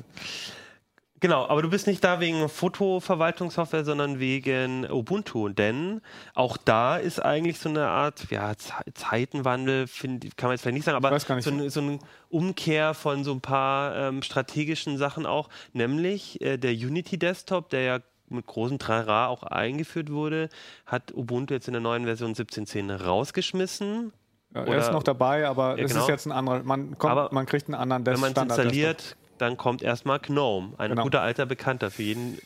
[1.19, 5.49] Genau, aber du bist nicht da wegen Fotoverwaltungssoftware, sondern wegen Ubuntu.
[5.49, 6.01] Denn
[6.35, 10.75] auch da ist eigentlich so eine Art ja, Ze- Zeitenwandel, find, kann man jetzt vielleicht
[10.75, 11.25] nicht sagen, aber nicht.
[11.43, 11.99] so, eine, so eine
[12.29, 15.49] Umkehr von so ein paar ähm, strategischen Sachen auch.
[15.73, 17.99] Nämlich äh, der Unity Desktop, der ja
[18.29, 20.49] mit großem Trara auch eingeführt wurde,
[20.85, 24.11] hat Ubuntu jetzt in der neuen Version 17.10 rausgeschmissen.
[24.53, 26.03] ja, er ist noch dabei, aber Ja, es genau.
[26.03, 29.57] ist jetzt ein anderer, man, kommt, man kriegt einen anderen Wenn man es installiert, dann
[29.57, 31.03] kommt erstmal GNOME, ein Genau.
[31.03, 32.37] guter alter Bekannter für jeden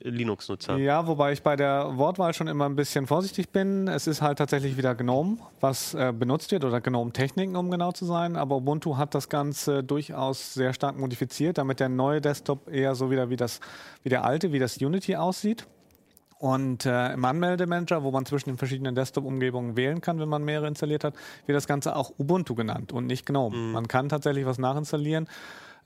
[0.00, 0.76] Linux-Nutzer.
[0.78, 3.88] Ja, wobei ich bei der Wortwahl schon immer ein bisschen vorsichtig bin.
[3.88, 8.04] Es ist halt tatsächlich wieder GNOME, was äh, benutzt wird, oder GNOME-Techniken, um genau zu
[8.04, 8.36] sein.
[8.36, 13.10] Aber Ubuntu hat das Ganze durchaus sehr stark modifiziert, damit der neue Desktop eher so
[13.10, 13.60] wieder wie, das,
[14.02, 15.66] wie der alte, wie das Unity aussieht.
[16.38, 20.68] Und äh, im Anmeldemanager, wo man zwischen den verschiedenen Desktop-Umgebungen wählen kann, wenn man mehrere
[20.68, 21.14] installiert hat,
[21.46, 23.56] wird das Ganze auch Ubuntu genannt und nicht GNOME.
[23.56, 25.28] Man kann tatsächlich was nachinstallieren,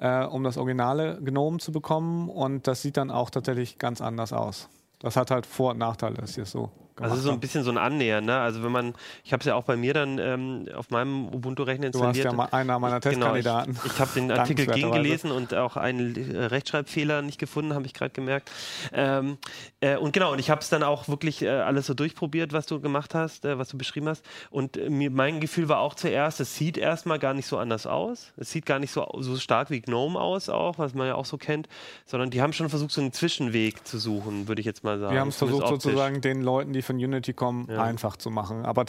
[0.00, 4.32] äh, um das originale GNOME zu bekommen und das sieht dann auch tatsächlich ganz anders
[4.32, 4.68] aus.
[4.98, 7.70] Das hat halt Vor- und Nachteile, dass sie es so Also so ein bisschen so
[7.70, 8.38] ein Annähern, ne?
[8.38, 11.90] Also wenn man, ich habe es ja auch bei mir dann ähm, auf meinem Ubuntu-Rechner
[11.90, 12.52] Du warst installiert.
[12.52, 13.74] ja einer meiner Testkandidaten.
[13.74, 17.86] Genau, ich ich habe den Artikel gegengelesen und auch einen äh, Rechtschreibfehler nicht gefunden, habe
[17.86, 18.50] ich gerade gemerkt.
[18.92, 19.38] Ähm,
[19.80, 22.66] äh, und genau, und ich habe es dann auch wirklich äh, alles so durchprobiert, was
[22.66, 24.24] du gemacht hast, äh, was du beschrieben hast.
[24.50, 27.86] Und äh, mir, mein Gefühl war auch zuerst, es sieht erstmal gar nicht so anders
[27.86, 28.32] aus.
[28.36, 31.26] Es sieht gar nicht so, so stark wie GNOME aus, auch, was man ja auch
[31.26, 31.68] so kennt,
[32.06, 35.14] sondern die haben schon versucht, so einen Zwischenweg zu suchen, würde ich jetzt mal sagen.
[35.14, 37.82] Wir haben es versucht, sozusagen den Leuten, die von Unity kommen, Ja.
[37.82, 38.64] einfach zu machen.
[38.66, 38.84] Aber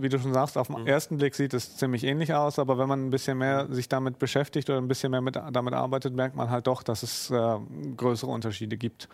[0.00, 2.88] wie du schon sagst, auf den ersten Blick sieht es ziemlich ähnlich aus, aber wenn
[2.88, 6.34] man ein bisschen mehr sich damit beschäftigt oder ein bisschen mehr mit, damit arbeitet, merkt
[6.36, 7.58] man halt doch, dass es äh,
[7.96, 9.08] größere Unterschiede gibt.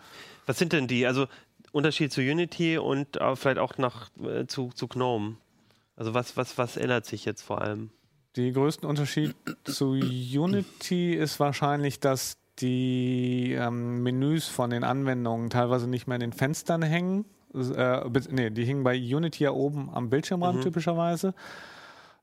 [0.45, 1.05] Was sind denn die?
[1.05, 1.27] Also
[1.71, 5.35] Unterschied zu Unity und äh, vielleicht auch nach, äh, zu, zu GNOME.
[5.95, 7.89] Also was, was, was ändert sich jetzt vor allem?
[8.37, 9.35] Die größten Unterschied
[9.65, 16.21] zu Unity ist wahrscheinlich, dass die ähm, Menüs von den Anwendungen teilweise nicht mehr in
[16.21, 17.25] den Fenstern hängen.
[17.53, 21.33] Äh, nee, die hingen bei Unity ja oben am Bildschirmrand typischerweise.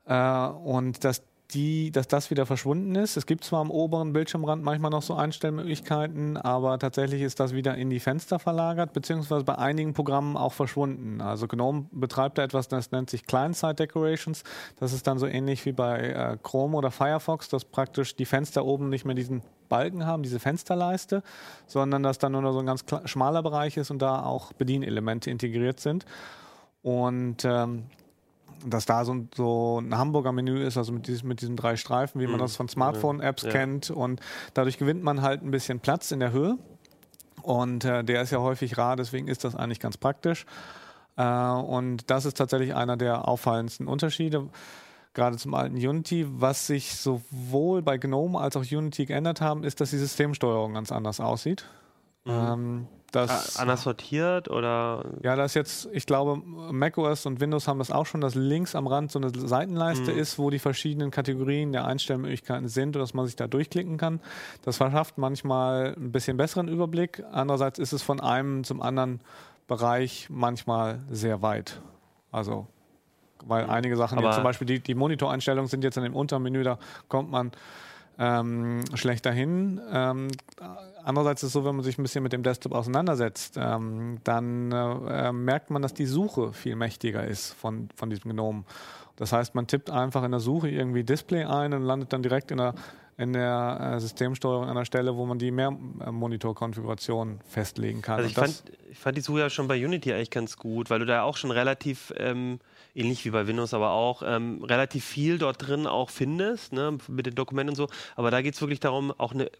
[0.06, 1.22] Äh, und dass
[1.52, 3.16] die, dass das wieder verschwunden ist.
[3.16, 7.76] Es gibt zwar am oberen Bildschirmrand manchmal noch so Einstellmöglichkeiten, aber tatsächlich ist das wieder
[7.76, 11.20] in die Fenster verlagert, beziehungsweise bei einigen Programmen auch verschwunden.
[11.20, 14.42] Also GNOME betreibt da etwas, das nennt sich Client-Side Decorations.
[14.78, 18.64] Das ist dann so ähnlich wie bei äh, Chrome oder Firefox, dass praktisch die Fenster
[18.64, 21.22] oben nicht mehr diesen Balken haben, diese Fensterleiste,
[21.66, 25.30] sondern dass dann nur noch so ein ganz schmaler Bereich ist und da auch Bedienelemente
[25.30, 26.06] integriert sind.
[26.82, 27.84] Und ähm,
[28.64, 31.76] dass da so ein, so ein Hamburger Menü ist, also mit, diesem, mit diesen drei
[31.76, 33.50] Streifen, wie man das von Smartphone-Apps Ja.
[33.50, 33.90] kennt.
[33.90, 34.20] Und
[34.54, 36.58] dadurch gewinnt man halt ein bisschen Platz in der Höhe.
[37.42, 40.46] Und äh, der ist ja häufig rar, deswegen ist das eigentlich ganz praktisch.
[41.16, 44.48] Äh, und das ist tatsächlich einer der auffallendsten Unterschiede,
[45.14, 46.26] gerade zum alten Unity.
[46.28, 50.90] Was sich sowohl bei GNOME als auch Unity geändert haben, ist, dass die Systemsteuerung ganz
[50.92, 51.64] anders aussieht.
[52.26, 57.78] Ähm, das, anders sortiert oder ja, das ist jetzt, ich glaube, macOS und Windows haben
[57.78, 61.72] das auch schon, dass links am Rand so eine Seitenleiste ist, wo die verschiedenen Kategorien
[61.72, 64.20] der Einstellmöglichkeiten sind und dass man sich da durchklicken kann.
[64.62, 67.22] Das verschafft manchmal ein bisschen besseren Überblick.
[67.32, 69.20] Andererseits ist es von einem zum anderen
[69.66, 71.80] Bereich manchmal sehr weit.
[72.30, 72.66] Also,
[73.44, 76.78] weil einige Sachen, zum Beispiel die, die Monitoreinstellungen sind jetzt in dem Untermenü, da
[77.08, 77.52] kommt man
[78.18, 79.80] ähm, schlechter hin.
[79.90, 80.28] Ähm,
[81.06, 84.72] andererseits ist es so, wenn man sich ein bisschen mit dem Desktop auseinandersetzt, ähm, dann
[84.72, 88.64] äh, äh, merkt man, dass die Suche viel mächtiger ist von, von diesem Gnome.
[89.14, 92.50] Das heißt, man tippt einfach in der Suche irgendwie Display ein und landet dann direkt
[92.50, 92.74] in der,
[93.16, 98.16] in der äh, Systemsteuerung an einer Stelle, wo man die Mehrmonitor-Konfiguration festlegen kann.
[98.16, 100.98] Also ich fand, ich fand die Suche ja schon bei Unity eigentlich ganz gut, weil
[100.98, 102.58] du da auch schon relativ, ähm,
[102.96, 107.26] ähnlich wie bei Windows, aber auch ähm, relativ viel dort drin auch findest, ne, mit
[107.26, 107.88] den Dokumenten und so.
[108.16, 109.50] Aber da geht es wirklich darum, auch eine, äh,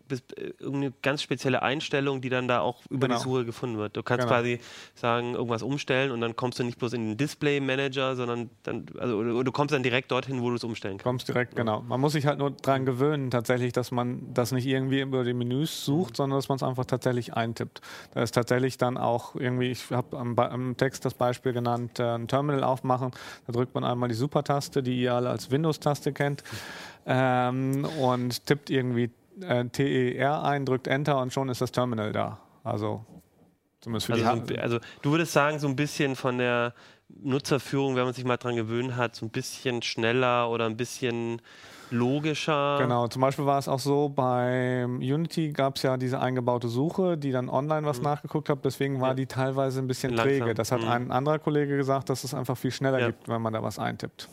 [0.58, 3.18] irgendeine ganz spezielle Einstellung, die dann da auch über Genau.
[3.18, 3.96] die Suche gefunden wird.
[3.96, 4.34] Du kannst Genau.
[4.40, 4.60] quasi
[4.94, 8.86] sagen, irgendwas umstellen und dann kommst du nicht bloß in den Display Manager, sondern dann,
[8.98, 11.04] also du kommst dann direkt dorthin, wo du es umstellen kannst.
[11.04, 11.82] kommst direkt, genau.
[11.82, 15.34] Man muss sich halt nur dran gewöhnen, tatsächlich, dass man das nicht irgendwie über die
[15.34, 17.80] Menüs sucht, sondern dass man es einfach tatsächlich eintippt.
[18.14, 22.04] Da ist tatsächlich dann auch irgendwie, ich habe am, am Text das Beispiel genannt, äh,
[22.14, 23.10] ein Terminal aufmachen,
[23.46, 26.42] da drückt man einmal die Super-Taste, die ihr alle als Windows-Taste kennt,
[27.06, 29.10] ähm, und tippt irgendwie
[29.40, 32.38] äh, TER ein, drückt Enter und schon ist das Terminal da.
[32.64, 33.04] Also
[33.80, 34.46] zumindest für Also, die so Hand.
[34.48, 36.74] bi- also du würdest sagen, so ein bisschen von der
[37.08, 41.40] Nutzerführung, wenn man sich mal dran gewöhnt hat, so ein bisschen schneller oder ein bisschen
[41.90, 42.78] logischer.
[42.80, 47.16] Genau, zum Beispiel war es auch so, bei Unity gab es ja diese eingebaute Suche,
[47.16, 49.10] die dann online was nachgeguckt hat, deswegen war Mhm.
[49.10, 49.14] Ja.
[49.14, 50.38] die teilweise ein bisschen Langsam.
[50.40, 50.54] träge.
[50.54, 50.88] Das hat Mhm.
[50.88, 53.06] ein anderer Kollege gesagt, dass es einfach viel schneller Ja.
[53.08, 54.28] gibt, wenn man da was eintippt.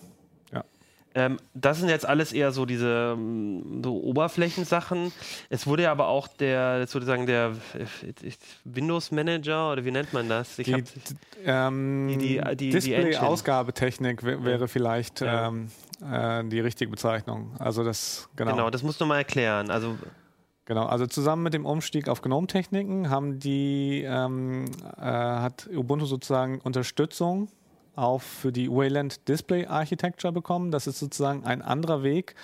[1.16, 5.12] Ähm, das sind jetzt alles eher so diese ähm, so Oberflächensachen.
[5.47, 7.51] Es wurde ja aber auch der, sozusagen der
[8.64, 10.58] Windows Manager oder wie nennt man das?
[10.58, 10.82] Ich Die, hab,
[11.45, 15.49] ähm, die- die- die- Display-Ausgabetechnik wär- wäre vielleicht Ja.
[15.49, 15.68] ähm,
[16.12, 17.56] äh, die richtige Bezeichnung.
[17.60, 18.51] Also das, genau.
[18.51, 18.70] genau.
[18.70, 19.70] das musst du mal erklären.
[19.70, 19.97] Also
[20.66, 24.64] Genau, also zusammen mit dem Umstieg auf GNOME-Techniken haben die, ähm,
[24.95, 27.49] äh, hat Ubuntu sozusagen Unterstützung
[27.95, 30.72] auch für die Wayland Display Architecture bekommen.
[30.72, 32.36] Das ist sozusagen ein anderer Weg,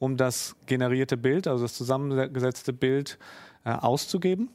[0.00, 3.16] um das generierte Bild, also das zusammengesetzte Bild
[3.64, 4.50] äh, auszugeben.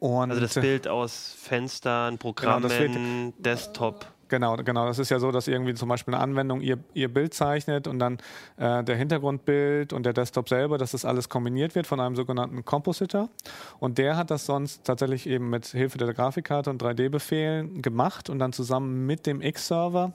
[0.00, 4.06] Und Also das Bild aus Fenstern, Programmen, das wird- Desktop.
[4.32, 4.86] Genau, genau.
[4.86, 7.98] Das ist ja so, dass irgendwie zum Beispiel eine Anwendung ihr, ihr Bild zeichnet und
[7.98, 8.16] dann
[8.56, 12.64] äh, der Hintergrundbild und der Desktop selber, dass das alles kombiniert wird von einem sogenannten
[12.64, 13.28] Compositor.
[13.78, 18.38] Und der hat das sonst tatsächlich eben mit Hilfe der Grafikkarte und 3D-Befehlen gemacht und
[18.38, 20.14] dann zusammen mit dem X-Server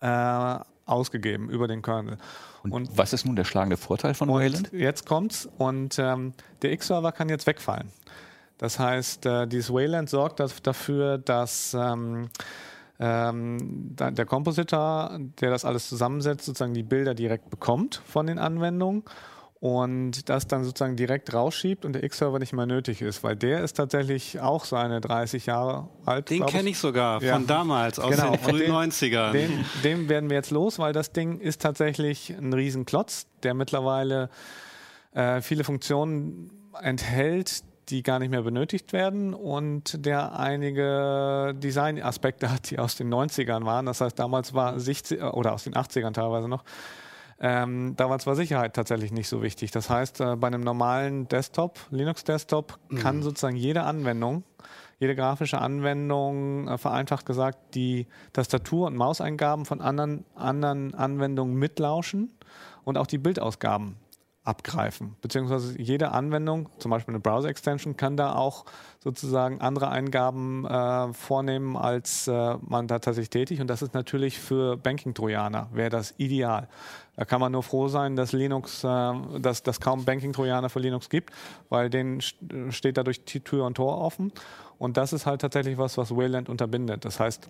[0.00, 2.16] äh, ausgegeben über den Kernel.
[2.62, 4.72] Und, was ist nun der schlagende Vorteil von Wayland?
[4.72, 7.92] Und jetzt kommt's und ähm, der X-Server kann jetzt wegfallen.
[8.56, 12.30] Das heißt, äh, dieses Wayland sorgt dafür, dass ähm,
[13.00, 19.04] ähm, der Compositor, der das alles zusammensetzt, sozusagen die Bilder direkt bekommt von den Anwendungen
[19.60, 23.62] und das dann sozusagen direkt rausschiebt und der X-Server nicht mehr nötig ist, weil der
[23.64, 26.30] ist tatsächlich auch seine 30 Jahre alt.
[26.30, 27.34] Den kenne ich sogar Ja.
[27.34, 28.30] von damals, aus Genau.
[28.32, 29.32] den frühen Den- 90ern.
[29.32, 34.30] Den, den werden wir jetzt los, weil das Ding ist tatsächlich ein Riesenklotz, der mittlerweile
[35.12, 42.70] äh, viele Funktionen enthält, die gar nicht mehr benötigt werden und der einige Designaspekte hat,
[42.70, 43.86] die aus den 90ern waren.
[43.86, 46.64] Das heißt, damals war 60, oder aus den 80ern teilweise noch.
[47.40, 49.70] Ähm, damals war Sicherheit tatsächlich nicht so wichtig.
[49.70, 54.42] Das heißt, äh, bei einem normalen Desktop, Linux-Desktop, kann sozusagen jede Anwendung,
[54.98, 62.32] jede grafische Anwendung, äh, vereinfacht gesagt, die Tastatur- und Mauseingaben von anderen, anderen Anwendungen mitlauschen
[62.82, 63.96] und auch die Bildausgaben
[64.48, 65.14] abgreifen.
[65.20, 68.64] Beziehungsweise jede Anwendung, zum Beispiel eine Browser-Extension, kann da auch
[68.98, 73.60] sozusagen andere Eingaben äh, vornehmen, als äh, man da tatsächlich tätig.
[73.60, 76.68] Und das ist natürlich für Banking-Trojaner, wäre das ideal.
[77.16, 81.08] Da kann man nur froh sein, dass Linux, äh, dass dass kaum Banking-Trojaner für Linux
[81.10, 81.32] gibt,
[81.68, 84.32] weil denen st- steht dadurch die Tür und Tor offen.
[84.78, 87.04] Und das ist halt tatsächlich was, was Wayland unterbindet.
[87.04, 87.48] Das heißt,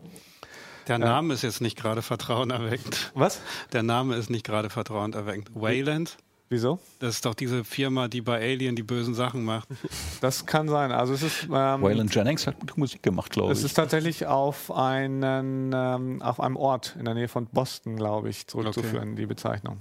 [0.89, 3.13] Der Name ist jetzt nicht gerade vertrauenerweckend.
[3.15, 3.41] was?
[3.73, 5.51] Der Name ist nicht gerade vertrauenerweckend.
[5.55, 6.17] Wayland,
[6.51, 6.79] Wieso?
[6.99, 9.69] das ist doch diese Firma, die bei Alien die bösen Sachen macht.
[10.21, 10.91] Das kann sein.
[10.93, 11.51] Also es ist ähm,
[11.83, 13.67] Waylon Jennings hat gute Musik gemacht, glaube Es ich.
[13.67, 18.47] ist tatsächlich auf, einen, ähm, auf einem Ort in der Nähe von Boston, glaube ich,
[18.49, 19.79] zurückzuführen, die Bezeichnung.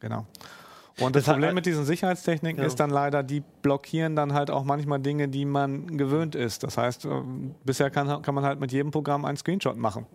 [0.00, 0.26] Genau.
[1.00, 2.66] Und das, Das hat- Problem mit diesen Sicherheitstechniken Ja.
[2.66, 6.62] ist dann leider, die blockieren dann halt auch manchmal Dinge, die man gewöhnt ist.
[6.62, 10.06] Das heißt, ähm, bisher kann, kann man halt mit jedem Programm einen Screenshot machen.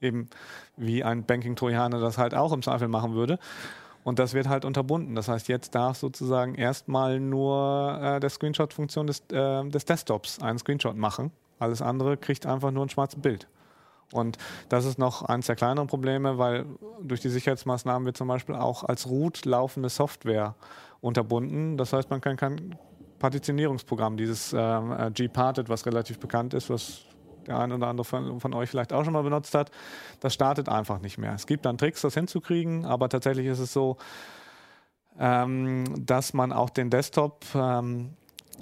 [0.00, 0.28] Eben
[0.76, 3.38] wie ein Banking-Trojaner das halt auch im Zweifel machen würde.
[4.04, 5.14] Und das wird halt unterbunden.
[5.14, 10.58] Das heißt, jetzt darf sozusagen erstmal nur äh, der Screenshot-Funktion des, äh, des Desktops einen
[10.58, 11.32] Screenshot machen.
[11.58, 13.48] Alles andere kriegt einfach nur ein schwarzes Bild.
[14.12, 14.36] Und
[14.68, 16.66] das ist noch eines der kleineren Probleme, weil
[17.02, 20.54] durch die Sicherheitsmaßnahmen wird zum Beispiel auch als Root laufende Software
[21.00, 21.78] unterbunden.
[21.78, 22.76] Das heißt, man kann kein
[23.18, 27.04] Partitionierungsprogramm, dieses ähm, äh, Gparted, was relativ bekannt ist, was
[27.46, 29.70] der ein oder andere von, von euch vielleicht auch schon mal benutzt hat,
[30.20, 31.34] das startet einfach nicht mehr.
[31.34, 33.96] Es gibt dann Tricks, das hinzukriegen, aber tatsächlich ist es so,
[35.18, 38.16] ähm, dass man auch den Desktop ähm,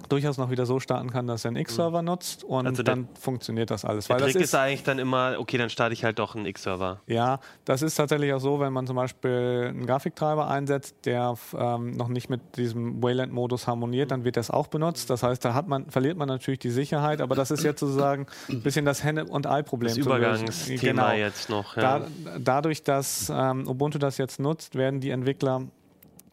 [0.09, 3.70] durchaus noch wieder so starten kann, dass er einen X-Server nutzt und Also dann funktioniert
[3.70, 4.07] das alles.
[4.07, 6.46] Der Weil Trick das ist, eigentlich dann immer, okay, dann starte ich halt doch einen
[6.46, 7.00] X-Server.
[7.07, 11.92] ja, das ist tatsächlich auch so, wenn man zum Beispiel einen Grafiktreiber einsetzt, der ähm,
[11.96, 15.11] noch nicht mit diesem Wayland-Modus harmoniert, dann wird das auch benutzt.
[15.11, 18.26] Das heißt, da hat man, verliert man natürlich die Sicherheit, aber das ist jetzt sozusagen
[18.48, 19.88] ein bisschen das Henne- und Ei-Problem.
[19.88, 19.98] Das.
[19.98, 21.12] Übergangsthema Genau.
[21.12, 21.76] jetzt noch.
[21.76, 22.00] Ja.
[22.00, 22.07] Da,
[22.38, 25.62] dadurch, dass ähm, Ubuntu das jetzt nutzt, werden die Entwickler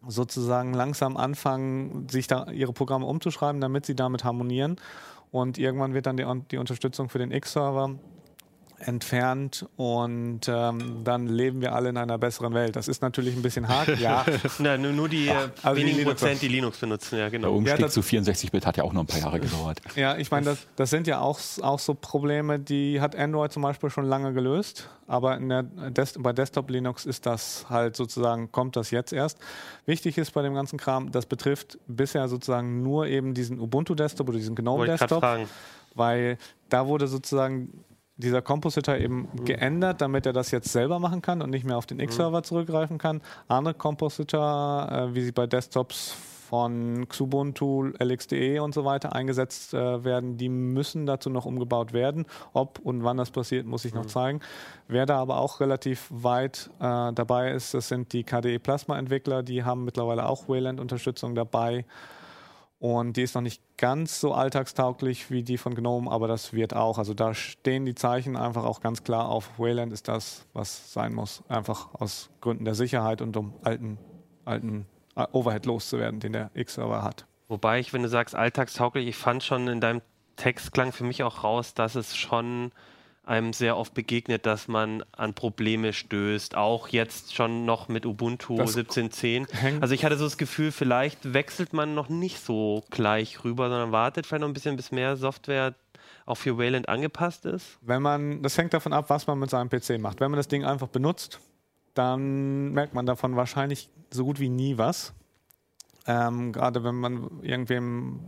[0.07, 4.77] sozusagen langsam anfangen, sich da ihre Programme umzuschreiben, damit sie damit harmonieren.
[5.31, 7.95] Und irgendwann wird dann die, die Unterstützung für den X-Server
[8.81, 12.75] entfernt und ähm, dann leben wir alle in einer besseren Welt.
[12.75, 14.25] Das ist natürlich ein bisschen hart, ja.
[14.59, 16.25] Na, nur, nur die äh, also die wenigen Linuxer.
[16.25, 17.53] Prozent, die Linux benutzen, ja, Der genau.
[17.55, 19.79] Umstieg das- zu 64-Bit hat ja auch noch ein paar Jahre gedauert.
[19.95, 23.63] Ja, ich meine, das, das sind ja auch, auch so Probleme, die hat Android zum
[23.63, 28.51] Beispiel schon lange gelöst, aber in der Des bei Desktop Linux ist das halt sozusagen,
[28.51, 29.37] kommt das jetzt erst.
[29.85, 34.29] Wichtig ist bei dem ganzen Kram, das betrifft bisher sozusagen nur eben diesen Ubuntu Desktop
[34.29, 35.49] oder diesen GNOME Wollte ich gerade Desktop, fragen.
[35.95, 36.37] weil
[36.69, 37.83] da wurde sozusagen
[38.19, 41.85] dieser Compositor eben geändert, damit er das jetzt selber machen kann und nicht mehr auf
[41.85, 43.21] den X-Server zurückgreifen kann.
[43.47, 46.15] Andere Compositor, äh, wie sie bei Desktops
[46.49, 52.25] von Xubuntu, LXDE und so weiter eingesetzt äh, werden, die müssen dazu noch umgebaut werden.
[52.53, 54.41] Ob und wann das passiert, muss ich noch zeigen.
[54.87, 59.43] Wer da aber auch relativ weit äh, dabei ist, das sind die KDE Plasma Entwickler,
[59.43, 61.85] die haben mittlerweile auch Wayland-Unterstützung dabei.
[62.79, 66.73] Und die ist noch nicht ganz so alltagstauglich wie die von GNOME, aber das wird
[66.73, 66.97] auch.
[66.97, 69.59] Also da stehen die Zeichen einfach auch ganz klar auf.
[69.59, 71.43] Wayland ist das, was sein muss.
[71.49, 73.97] Einfach aus Gründen der Sicherheit und um alten,
[74.45, 74.85] alten
[75.17, 77.25] äh, Overhead loszuwerden, den der X-Server hat.
[77.49, 80.01] Wobei ich, wenn du sagst alltagstauglich, ich fand schon in deinem
[80.37, 82.71] Text klang für mich auch raus, dass es schon
[83.29, 88.55] einem sehr oft begegnet, dass man an Probleme stößt, auch jetzt schon noch mit Ubuntu
[88.57, 89.47] Das 17.10.
[89.53, 93.69] hängt- Also ich hatte so das Gefühl, vielleicht wechselt man noch nicht so gleich rüber,
[93.69, 95.75] sondern wartet vielleicht noch ein bisschen, bis mehr Software
[96.25, 97.77] auch für Wayland angepasst ist.
[97.81, 100.19] Wenn man, das hängt davon ab, was man mit seinem PC macht.
[100.19, 101.39] Wenn man das Ding einfach benutzt,
[101.93, 105.13] dann merkt man davon wahrscheinlich so gut wie nie was.
[106.07, 108.19] Ähm, Gerade wenn man irgendwem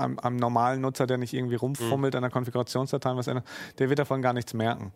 [0.00, 3.46] einem, einem normalen Nutzer, der nicht irgendwie rumfummelt an der Konfigurationsdatei, was ändert,
[3.78, 4.92] der wird davon gar nichts merken.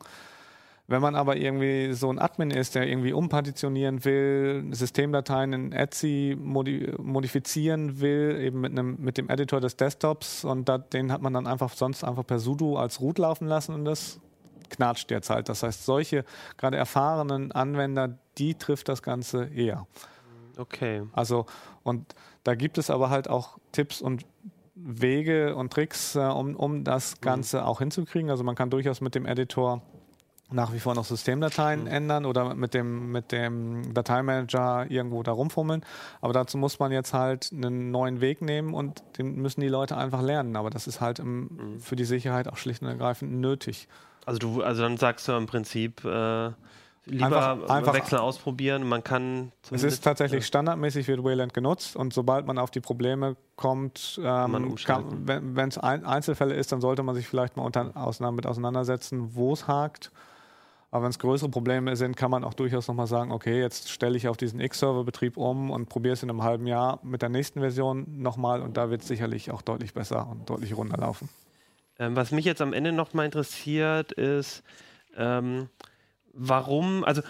[0.87, 6.37] Wenn man aber irgendwie so ein Admin ist, der irgendwie umpartitionieren will, Systemdateien in Etsy
[6.39, 11.23] modi modifizieren will, eben mit, einem, mit dem Editor des Desktops und da, den hat
[11.23, 14.21] man dann einfach sonst einfach per sudo als root laufen lassen und das
[14.69, 15.49] knatscht jetzt halt.
[15.49, 16.25] Das heißt, solche
[16.59, 19.87] gerade erfahrenen Anwender, die trifft das Ganze eher.
[20.59, 21.03] Okay.
[21.13, 21.47] Also,
[21.83, 24.27] und da gibt es aber halt auch Tipps und
[24.75, 28.31] Wege und Tricks, äh, um, um das Ganze auch hinzukriegen.
[28.31, 29.83] Also man kann durchaus mit dem Editor
[30.51, 31.87] nach wie vor noch Systemdateien Mhm.
[31.87, 35.85] ändern oder mit dem, mit dem Dateimanager irgendwo da rumfummeln.
[36.21, 39.97] Aber dazu muss man jetzt halt einen neuen Weg nehmen und den müssen die Leute
[39.97, 40.55] einfach lernen.
[40.57, 41.81] Aber das ist halt im, Mhm.
[41.81, 43.89] für die Sicherheit auch schlicht und ergreifend nötig.
[44.27, 46.51] Also du, also dann sagst du im Prinzip äh,
[47.07, 48.89] lieber Einfach- einfach- wechseln ausprobieren.
[48.89, 53.37] Man kann Es ist tatsächlich standardmäßig wird Wayland genutzt und sobald man auf die Probleme
[53.57, 57.93] kommt, ähm, kann, wenn es ein, Einzelfälle ist, dann sollte man sich vielleicht mal unter,
[57.95, 60.11] auseinander, mit auseinandersetzen, wo es hakt.
[60.91, 64.17] Aber wenn es größere Probleme sind, kann man auch durchaus nochmal sagen, okay, jetzt stelle
[64.17, 67.59] ich auf diesen X-Server-Betrieb um und probiere es in einem halben Jahr mit der nächsten
[67.59, 71.29] Version nochmal und da wird es sicherlich auch deutlich besser und deutlich runder laufen.
[71.99, 74.63] Ähm, was mich jetzt am Ende noch mal interessiert, ist,
[75.17, 75.69] ähm,
[76.35, 77.23] warum, also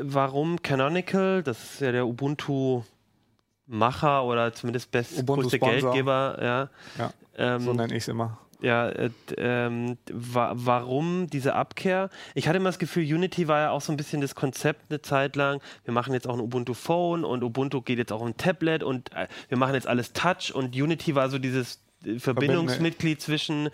[0.00, 5.58] warum Canonical, das ist ja der Ubuntu-Macher oder zumindest best, größte.
[5.58, 6.68] Geldgeber, ja.
[6.98, 8.38] Ja, Ähm, so nenne ich es immer.
[8.60, 12.10] ja, äh, ähm, wa warum diese Abkehr?
[12.34, 15.00] Ich hatte immer das Gefühl, Unity war ja auch so ein bisschen das Konzept eine
[15.02, 15.60] Zeit lang.
[15.84, 19.12] Wir machen jetzt auch ein Ubuntu Phone und Ubuntu geht jetzt auch ein Tablet und
[19.14, 21.80] äh, wir machen jetzt alles Touch und Unity war so dieses
[22.18, 23.68] Verbindungsmitglied zwischen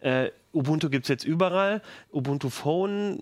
[0.00, 1.82] äh, Ubuntu gibt es jetzt überall,
[2.12, 3.18] Ubuntu Phone,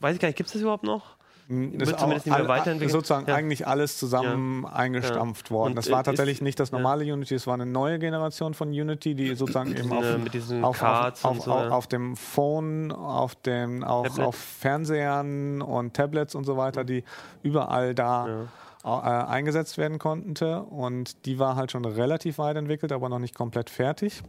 [0.00, 1.16] weiß ich gar nicht, gibt es das überhaupt noch?
[1.48, 2.92] Ist wird auch zumindest nicht mehr weiterentwickelt.
[2.92, 3.34] Sozusagen Ja.
[3.34, 5.70] eigentlich alles zusammen eingestampft worden.
[5.70, 8.68] Und, Das war ist- tatsächlich nicht das normale Unity, es war eine neue Generation von
[8.68, 11.88] Unity, die sozusagen eben auf, mit diesen auf, auf, auf, so, auf, ja.
[11.88, 14.26] dem Phone, auf, dem, auf, Tablet.
[14.26, 17.02] auf Fernsehern und Tablets und so weiter, die
[17.42, 18.46] überall da
[18.84, 20.62] äh, eingesetzt werden konnte.
[20.62, 24.22] Und die war halt schon relativ weit entwickelt, aber noch nicht komplett fertig.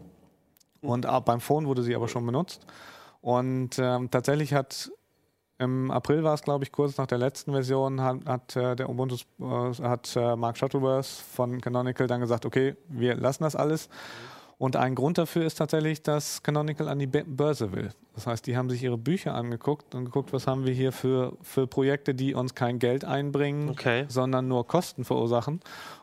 [0.82, 2.66] Und auch beim Phone wurde sie aber schon benutzt.
[3.22, 4.92] Und ähm, tatsächlich hat
[5.62, 8.90] im April war es, glaube ich, kurz nach der letzten Version, hat, hat äh, der
[8.90, 9.44] Ubuntu, äh,
[9.84, 13.88] hat äh, Mark Shuttleworth von Canonical dann gesagt, okay, wir lassen das alles.
[14.58, 17.90] Und ein Grund dafür ist tatsächlich, dass Canonical an die Börse will.
[18.14, 21.36] Das heißt, die haben sich ihre Bücher angeguckt und geguckt, was haben wir hier für,
[21.42, 24.06] für Projekte, die uns kein Geld einbringen, Okay.
[24.08, 25.62] sondern nur Kosten verursachen.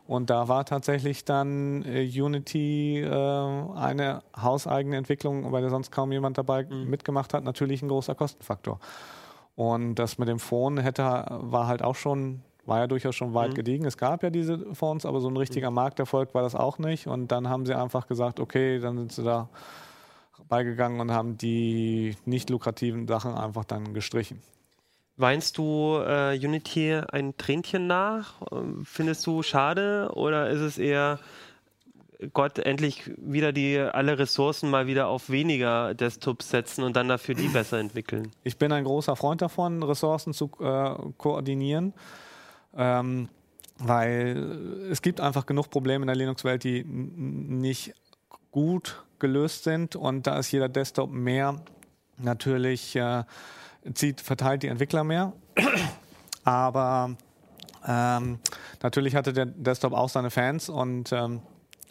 [0.08, 6.10] Und da war tatsächlich dann äh, Unity äh, eine hauseigene Entwicklung, bei der sonst kaum
[6.10, 8.80] jemand dabei mitgemacht hat, natürlich ein großer Kostenfaktor.
[9.58, 13.56] Und das mit dem Phone hätte, war halt auch schon, war ja durchaus schon weit
[13.56, 13.86] gediegen.
[13.86, 17.08] Es gab ja diese Phones, aber so ein richtiger Markterfolg war das auch nicht.
[17.08, 19.48] Und dann haben sie einfach gesagt, okay, dann sind sie da
[20.48, 24.40] beigegangen und haben die nicht lukrativen Sachen einfach dann gestrichen.
[25.16, 28.34] Weinst du äh, Unity ein Tränchen nach?
[28.52, 31.18] Ähm, Findest du schade oder ist es eher
[32.32, 37.36] Gott endlich wieder die alle Ressourcen mal wieder auf weniger Desktops setzen und dann dafür
[37.36, 38.32] die besser entwickeln?
[38.42, 41.94] Ich bin ein großer Freund davon, Ressourcen zu äh, koordinieren,
[42.76, 43.28] ähm,
[43.78, 47.94] weil es gibt einfach genug Probleme in der Linux-Welt, die nicht
[48.50, 51.60] gut gelöst sind und da ist jeder Desktop mehr
[52.16, 53.22] natürlich äh,
[53.94, 55.32] zieht, verteilt die Entwickler mehr.
[56.44, 57.16] Aber
[57.86, 58.38] ähm,
[58.82, 61.42] natürlich hatte der Desktop auch seine Fans und ähm,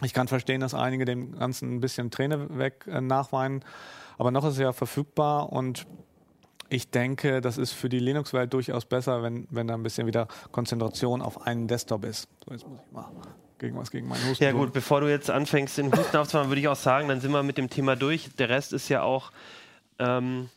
[0.02, 3.64] ich kann verstehen, dass einige dem Ganzen ein bisschen Träne weg äh, nachweinen.
[4.18, 5.88] Aber noch ist es ja verfügbar und
[6.70, 10.28] ich denke, das ist für die Linux-Welt durchaus besser, wenn, wenn da ein bisschen wieder
[10.52, 12.28] Konzentration auf einen Desktop ist.
[12.46, 13.06] So, jetzt muss ich mal
[13.58, 14.44] gegen was gegen meinen Husten.
[14.44, 17.32] Ja gut, bevor du jetzt anfängst, den Husten aufzumachen, würde ich auch sagen, dann sind
[17.32, 18.30] wir mit dem Thema durch.
[18.38, 19.32] Der Rest ist ja auch
[20.00, 20.50] ähm,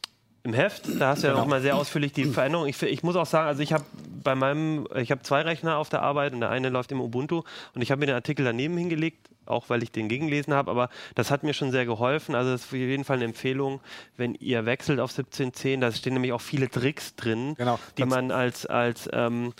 [0.43, 0.85] im Heft.
[1.01, 1.45] Da hast du ja Genau.
[1.45, 2.67] noch mal sehr ausführlich die Veränderung.
[2.67, 3.85] Ich, ich muss auch sagen, also ich habe
[4.23, 7.43] bei meinem, ich habe zwei Rechner auf der Arbeit und der eine läuft im Ubuntu
[7.75, 10.91] und ich habe mir den Artikel daneben hingelegt, auch weil ich den gegengelesen habe, aber
[11.15, 12.35] das hat mir schon sehr geholfen.
[12.35, 13.81] Also das ist auf jeden Fall eine Empfehlung,
[14.17, 15.81] wenn ihr wechselt auf 17.10.
[15.81, 17.79] Da stehen nämlich auch viele Tricks drin, Genau.
[17.99, 19.53] die man als, als ähm,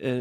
[0.00, 0.20] äh,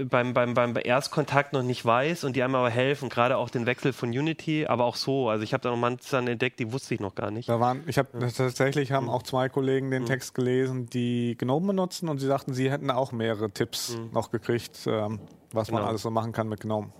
[0.00, 3.50] äh, beim, beim, beim Erstkontakt noch nicht weiß und die einem aber helfen, gerade auch
[3.50, 5.28] den Wechsel von Unity, aber auch so.
[5.28, 7.48] Also ich habe da noch manche entdeckt, die wusste ich noch gar nicht.
[7.48, 8.94] Da waren, ich habe tatsächlich Mhm.
[8.94, 12.90] haben auch zwei Kollegen den Text gelesen, die GNOME benutzen und sie sagten, sie hätten
[12.90, 15.20] auch mehrere Tipps noch gekriegt, ähm,
[15.52, 15.82] was man Mhm.
[15.82, 15.88] Genau.
[15.88, 16.90] alles so machen kann mit GNOME.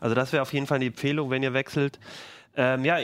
[0.00, 1.98] Also das wäre auf jeden Fall die Empfehlung, wenn ihr wechselt.
[2.56, 2.98] Ähm, ja,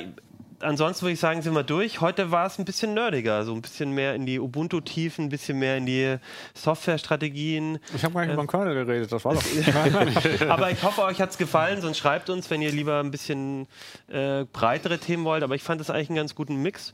[0.61, 2.01] ansonsten würde ich sagen, sind wir durch.
[2.01, 5.59] Heute war es ein bisschen nerdiger, so ein bisschen mehr in die Ubuntu-Tiefen, ein bisschen
[5.59, 6.17] mehr in die
[6.55, 7.79] Software-Strategien.
[7.95, 9.43] Ich habe gar nicht über den Kernel geredet, das war doch.
[10.49, 13.67] Aber ich hoffe, euch hat es gefallen, sonst schreibt uns, wenn ihr lieber ein bisschen
[14.09, 15.43] äh, breitere Themen wollt.
[15.43, 16.93] Aber ich fand das eigentlich einen ganz guten Mix.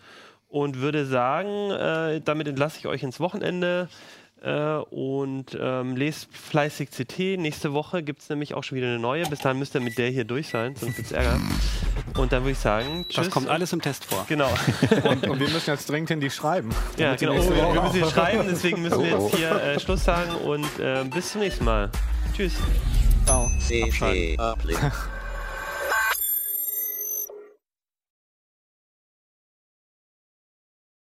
[0.48, 3.88] und würde sagen, äh, damit entlasse ich euch ins Wochenende.
[4.43, 7.18] Äh, und ähm, lest fleißig CT.
[7.39, 9.24] Nächste Woche gibt es nämlich auch schon wieder eine neue.
[9.26, 11.41] Bis dahin müsst ihr mit der hier durch sein, sonst gibt es Ärger.
[12.16, 13.24] Und dann würde ich sagen, tschüss.
[13.24, 14.24] Das kommt alles im Test vor.
[14.28, 14.49] Genau.
[15.05, 16.70] Und, und wir müssen jetzt dringend in die schreiben.
[16.99, 17.41] ja, die genau.
[17.41, 20.30] Oh, wir müssen hier auch- schreiben, deswegen müssen wir Oh, jetzt hier äh, Schluss sagen
[20.45, 21.91] und äh, bis zum nächsten Mal.
[22.37, 22.55] Tschüss.
[23.24, 23.47] Ciao.
[24.53, 24.93] Uplink.